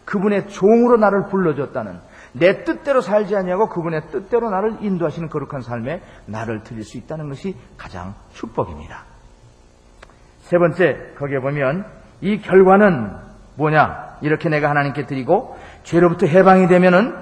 그분의 0.06 0.48
종으로 0.48 0.96
나를 0.96 1.26
불러줬다는 1.28 2.00
내 2.32 2.64
뜻대로 2.64 3.00
살지 3.00 3.36
아니하고 3.36 3.68
그분의 3.68 4.02
뜻대로 4.10 4.50
나를 4.50 4.78
인도하시는 4.80 5.28
거룩한 5.28 5.62
삶에 5.62 6.02
나를 6.26 6.62
드릴 6.62 6.84
수 6.84 6.98
있다는 6.98 7.28
것이 7.28 7.56
가장 7.76 8.14
축복입니다. 8.32 9.04
세 10.40 10.58
번째 10.58 11.14
거기에 11.18 11.40
보면 11.40 11.84
이 12.20 12.40
결과는 12.40 13.12
뭐냐? 13.56 14.18
이렇게 14.22 14.48
내가 14.48 14.68
하나님께 14.70 15.06
드리고 15.06 15.56
죄로부터 15.82 16.26
해방이 16.26 16.68
되면은 16.68 17.14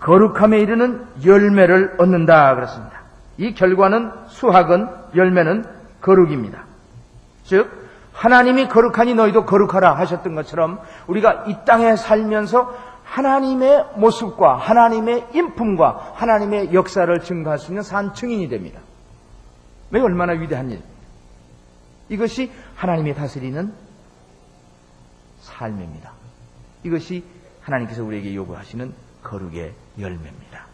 거룩함에 0.00 0.58
이르는 0.58 1.06
열매를 1.24 1.96
얻는다 1.98 2.54
그렇습니다. 2.54 3.00
이 3.36 3.54
결과는 3.54 4.12
수학은 4.28 4.88
열매는 5.14 5.64
거룩입니다. 6.00 6.64
즉 7.44 7.70
하나님이 8.12 8.68
거룩하니 8.68 9.14
너희도 9.14 9.46
거룩하라 9.46 9.94
하셨던 9.98 10.34
것처럼 10.34 10.80
우리가 11.06 11.44
이 11.46 11.56
땅에 11.64 11.96
살면서 11.96 12.74
하나님의 13.10 13.86
모습과 13.96 14.56
하나님의 14.56 15.26
인품과 15.34 16.12
하나님의 16.14 16.72
역사를 16.72 17.20
증거할 17.20 17.58
수 17.58 17.72
있는 17.72 17.82
산 17.82 18.14
증인이 18.14 18.48
됩니다. 18.48 18.80
왜 19.90 20.00
얼마나 20.00 20.32
위대한 20.32 20.70
일? 20.70 20.80
이것이 22.08 22.52
하나님이 22.76 23.14
다스리는 23.14 23.74
삶입니다. 25.40 26.12
이것이 26.84 27.24
하나님께서 27.62 28.04
우리에게 28.04 28.32
요구하시는 28.34 28.94
거룩의 29.24 29.74
열매입니다. 29.98 30.66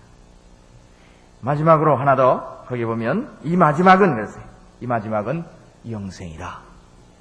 마지막으로 1.41 1.97
하나 1.97 2.17
더 2.17 2.65
거기 2.69 2.85
보면 2.85 3.39
이 3.45 3.57
마지막은 3.57 4.15
그랬어요. 4.15 4.45
이 4.81 4.87
마지막은 4.87 5.45
영생이다. 5.91 6.61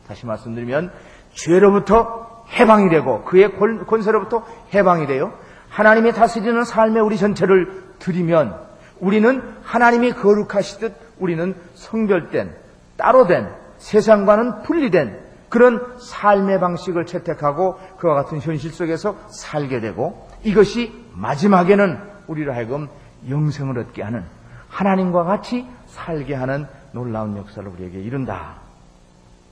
다시 0.07 0.25
말씀드리면 0.25 0.91
죄로부터 1.33 2.34
해방이 2.53 2.89
되고 2.89 3.23
그의 3.23 3.55
권세로부터 3.87 4.45
해방이 4.73 5.07
되어 5.07 5.33
하나님이 5.69 6.13
다스리는 6.13 6.63
삶의 6.63 7.01
우리 7.03 7.17
전체를 7.17 7.83
드리면 7.99 8.59
우리는 8.99 9.41
하나님이 9.63 10.13
거룩하시듯 10.13 10.93
우리는 11.19 11.55
성별된 11.73 12.55
따로 12.97 13.27
된 13.27 13.49
세상과는 13.77 14.63
분리된 14.63 15.25
그런 15.49 15.97
삶의 15.99 16.59
방식을 16.59 17.05
채택하고 17.05 17.77
그와 17.97 18.15
같은 18.15 18.39
현실 18.39 18.71
속에서 18.71 19.15
살게 19.29 19.79
되고 19.79 20.27
이것이 20.43 20.93
마지막에는 21.13 21.99
우리로 22.27 22.53
하여금 22.53 22.87
영생을 23.29 23.77
얻게 23.79 24.01
하는 24.01 24.23
하나님과 24.69 25.23
같이 25.23 25.65
살게 25.87 26.35
하는 26.35 26.67
놀라운 26.91 27.37
역사를 27.37 27.67
우리에게 27.67 27.99
이룬다. 27.99 28.55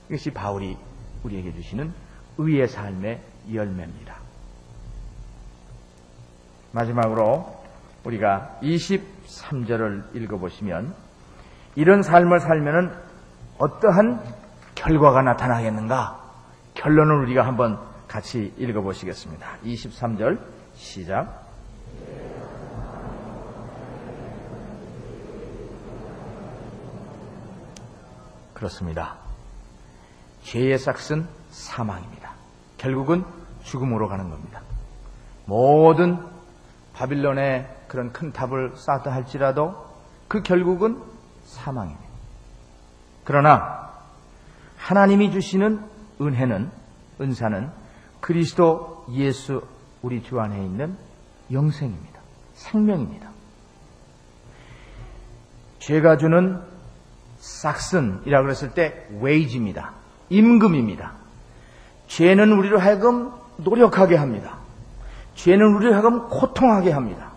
이것이 0.08 0.30
바울이 0.30 0.76
우리에게 1.22 1.54
주시는 1.54 1.92
의의 2.38 2.68
삶의 2.68 3.20
열매입니다. 3.52 4.16
마지막으로 6.72 7.62
우리가 8.04 8.58
23절을 8.62 10.14
읽어보시면 10.14 10.94
이런 11.76 12.02
삶을 12.02 12.40
살면은 12.40 12.92
어떠한 13.58 14.22
결과가 14.74 15.22
나타나겠는가? 15.22 16.20
결론을 16.74 17.22
우리가 17.24 17.46
한번 17.46 17.78
같이 18.08 18.52
읽어보시겠습니다. 18.58 19.58
23절 19.64 20.38
시작. 20.74 21.44
그렇습니다. 28.52 29.16
죄의 30.42 30.78
삭은 30.78 31.26
사망입니다. 31.50 32.23
결국은 32.84 33.24
죽음으로 33.62 34.08
가는 34.08 34.28
겁니다. 34.28 34.60
모든 35.46 36.18
바빌론의 36.92 37.66
그런 37.88 38.12
큰 38.12 38.30
탑을 38.30 38.76
쌓다 38.76 39.10
할지라도 39.10 39.74
그 40.28 40.42
결국은 40.42 41.02
사망입니다. 41.44 42.04
그러나 43.24 43.90
하나님이 44.76 45.32
주시는 45.32 45.82
은혜는 46.20 46.70
은사는 47.22 47.70
그리스도 48.20 49.06
예수 49.12 49.62
우리 50.02 50.22
주 50.22 50.38
안에 50.38 50.62
있는 50.62 50.96
영생입니다. 51.50 52.20
생명입니다. 52.52 53.30
죄가 55.78 56.18
주는 56.18 56.60
싹슨이라고 57.38 58.44
그랬을 58.44 58.74
때 58.74 59.08
웨이지입니다. 59.20 59.94
임금입니다. 60.28 61.23
죄는 62.08 62.52
우리를 62.52 62.76
하여금 62.78 63.32
노력하게 63.56 64.16
합니다. 64.16 64.58
죄는 65.34 65.74
우리를 65.74 65.92
하여금 65.94 66.28
고통하게 66.28 66.92
합니다. 66.92 67.32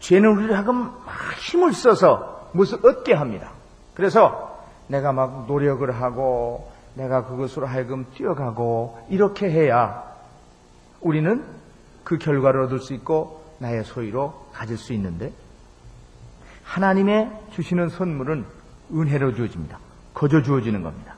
죄는 0.00 0.28
우리를 0.36 0.54
하여금 0.54 0.90
힘을 1.38 1.72
써서 1.72 2.50
무엇을 2.52 2.78
얻게 2.84 3.14
합니다. 3.14 3.50
그래서 3.94 4.64
내가 4.88 5.12
막 5.12 5.46
노력을 5.46 5.88
하고 5.90 6.70
내가 6.94 7.26
그것으로 7.26 7.66
하여금 7.66 8.06
뛰어가고 8.14 9.06
이렇게 9.10 9.50
해야 9.50 10.04
우리는 11.00 11.44
그 12.04 12.18
결과를 12.18 12.62
얻을 12.62 12.80
수 12.80 12.94
있고 12.94 13.44
나의 13.58 13.84
소유로 13.84 14.46
가질 14.52 14.76
수 14.76 14.92
있는데 14.92 15.32
하나님의 16.64 17.30
주시는 17.52 17.88
선물은 17.90 18.44
은혜로 18.92 19.34
주어집니다. 19.34 19.78
거저 20.14 20.42
주어지는 20.42 20.82
겁니다. 20.82 21.14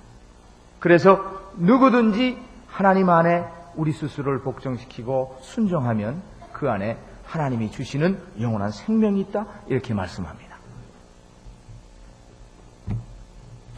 그래서 0.81 1.41
누구든지 1.57 2.39
하나님 2.69 3.11
안에 3.11 3.45
우리 3.75 3.93
스스로를 3.93 4.41
복종시키고 4.41 5.39
순종하면 5.41 6.23
그 6.53 6.71
안에 6.71 6.99
하나님이 7.25 7.71
주시는 7.71 8.19
영원한 8.41 8.71
생명이 8.71 9.21
있다. 9.21 9.47
이렇게 9.67 9.95
말씀합니다. 9.95 10.57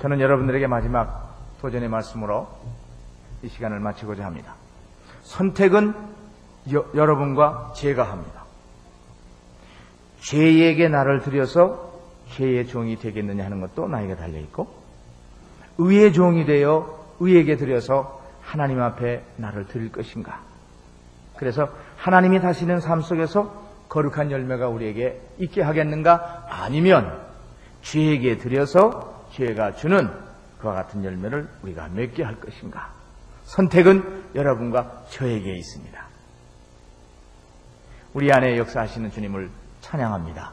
저는 0.00 0.20
여러분들에게 0.20 0.66
마지막 0.66 1.36
도전의 1.60 1.88
말씀으로 1.88 2.48
이 3.42 3.48
시간을 3.48 3.80
마치고자 3.80 4.24
합니다. 4.24 4.54
선택은 5.22 5.94
여, 6.72 6.84
러분과 6.92 7.72
제가 7.74 8.04
합니다. 8.04 8.44
죄에게 10.20 10.88
나를 10.88 11.22
들여서 11.22 11.90
죄의 12.28 12.66
종이 12.66 12.96
되겠느냐 12.96 13.44
하는 13.44 13.60
것도 13.60 13.88
나에게 13.88 14.16
달려 14.16 14.38
있고, 14.38 14.72
의의 15.78 16.12
종이 16.12 16.44
되어 16.44 16.98
의에게 17.20 17.56
들여서 17.56 18.19
하나님 18.42 18.80
앞에 18.80 19.22
나를 19.36 19.66
드릴 19.66 19.92
것인가. 19.92 20.40
그래서 21.36 21.68
하나님이 21.96 22.40
다시는 22.40 22.80
삶 22.80 23.00
속에서 23.00 23.68
거룩한 23.88 24.30
열매가 24.30 24.68
우리에게 24.68 25.20
있게 25.38 25.62
하겠는가? 25.62 26.46
아니면 26.48 27.20
죄에게 27.82 28.36
들여서 28.36 29.26
죄가 29.32 29.72
주는 29.72 30.10
그와 30.60 30.74
같은 30.74 31.04
열매를 31.04 31.48
우리가 31.62 31.88
맺게 31.88 32.22
할 32.22 32.38
것인가? 32.40 32.92
선택은 33.44 34.32
여러분과 34.34 35.04
저에게 35.08 35.56
있습니다. 35.56 36.06
우리 38.12 38.32
안에 38.32 38.58
역사하시는 38.58 39.10
주님을 39.10 39.50
찬양합니다. 39.80 40.52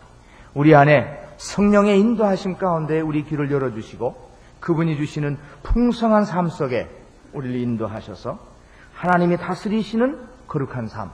우리 0.53 0.73
안에 0.73 1.27
성령의 1.38 1.99
인도하심 1.99 2.57
가운데 2.57 2.99
우리 2.99 3.23
귀를 3.23 3.51
열어주시고 3.51 4.27
그분이 4.59 4.97
주시는 4.97 5.38
풍성한 5.63 6.25
삶 6.25 6.49
속에 6.49 6.89
우리를 7.38 7.55
인도하셔서 7.55 8.39
하나님이 8.93 9.38
다스리시는 9.38 10.19
거룩한 10.47 10.88
삶, 10.88 11.11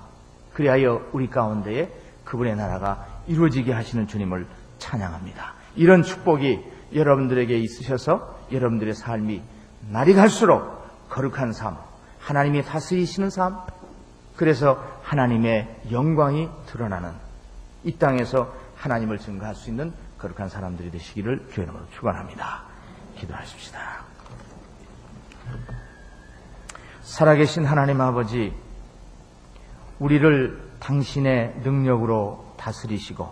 그리하여 0.54 1.10
우리 1.12 1.30
가운데에 1.30 1.92
그분의 2.24 2.56
나라가 2.56 3.06
이루어지게 3.28 3.74
하시는 3.74 4.08
주님을 4.08 4.48
찬양합니다. 4.78 5.54
이런 5.76 6.04
축복이 6.04 6.64
여러분들에게 6.94 7.58
있으셔서 7.58 8.40
여러분들의 8.52 8.94
삶이 8.94 9.42
날이 9.90 10.14
갈수록 10.14 11.10
거룩한 11.10 11.54
삶, 11.54 11.78
하나님이 12.20 12.64
다스리시는 12.64 13.30
삶, 13.30 13.58
그래서 14.36 14.82
하나님의 15.04 15.82
영광이 15.92 16.50
드러나는 16.68 17.12
이 17.84 17.98
땅에서 17.98 18.54
하나님을 18.78 19.20
증거할 19.20 19.56
수 19.56 19.70
있는 19.70 19.94
거룩한 20.18 20.50
사람들이 20.50 20.90
되시기를 20.92 21.50
주의 21.54 21.66
이름으로 21.66 21.86
축원합니다. 21.92 22.64
기도하십시다. 23.18 24.13
살아계신 27.04 27.66
하나님 27.66 28.00
아버지, 28.00 28.54
우리를 30.00 30.72
당신의 30.80 31.60
능력으로 31.62 32.54
다스리시고 32.58 33.30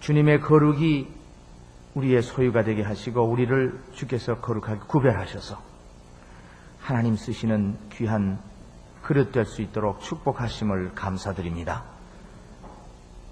주님의 0.00 0.40
거룩이 0.40 1.06
우리의 1.94 2.22
소유가 2.22 2.64
되게 2.64 2.82
하시고 2.82 3.22
우리를 3.22 3.78
주께서 3.92 4.40
거룩하게 4.40 4.80
구별하셔서 4.86 5.60
하나님 6.80 7.16
쓰시는 7.16 7.76
귀한 7.92 8.38
그릇 9.02 9.32
될 9.32 9.44
수 9.44 9.60
있도록 9.62 10.00
축복하심을 10.00 10.94
감사드립니다. 10.94 11.84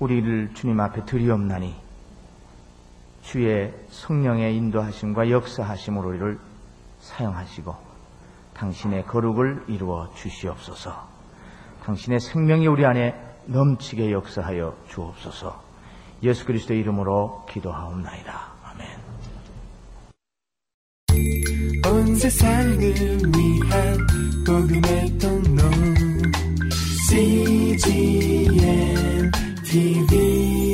우리를 0.01 0.53
주님 0.55 0.81
앞에 0.81 1.05
드리옵나니 1.07 1.75
주의 3.23 3.73
성령의 3.89 4.55
인도하심과 4.57 5.31
역사하심으로 5.31 6.09
우리를 6.11 6.39
사용하시고 7.01 7.94
당신의 8.55 9.05
거룩을 9.07 9.65
이루어 9.69 10.11
주시옵소서. 10.15 11.15
당신의 11.85 12.21
생명이 12.21 12.67
우리 12.67 12.87
안에 12.87 13.15
넘치게 13.47 14.11
역사하여 14.13 14.75
주옵소서. 14.89 15.63
예수 16.23 16.47
그리스도의 16.47 16.81
이름으로 16.81 17.45
기도하옵나이다. 17.51 18.53
아멘. 18.65 18.89
온 21.87 22.15
세상을 22.17 22.79
위한 22.81 23.99
복음의 24.47 25.19
통로 25.19 25.63
CGM 27.09 28.51
TV 29.65 30.74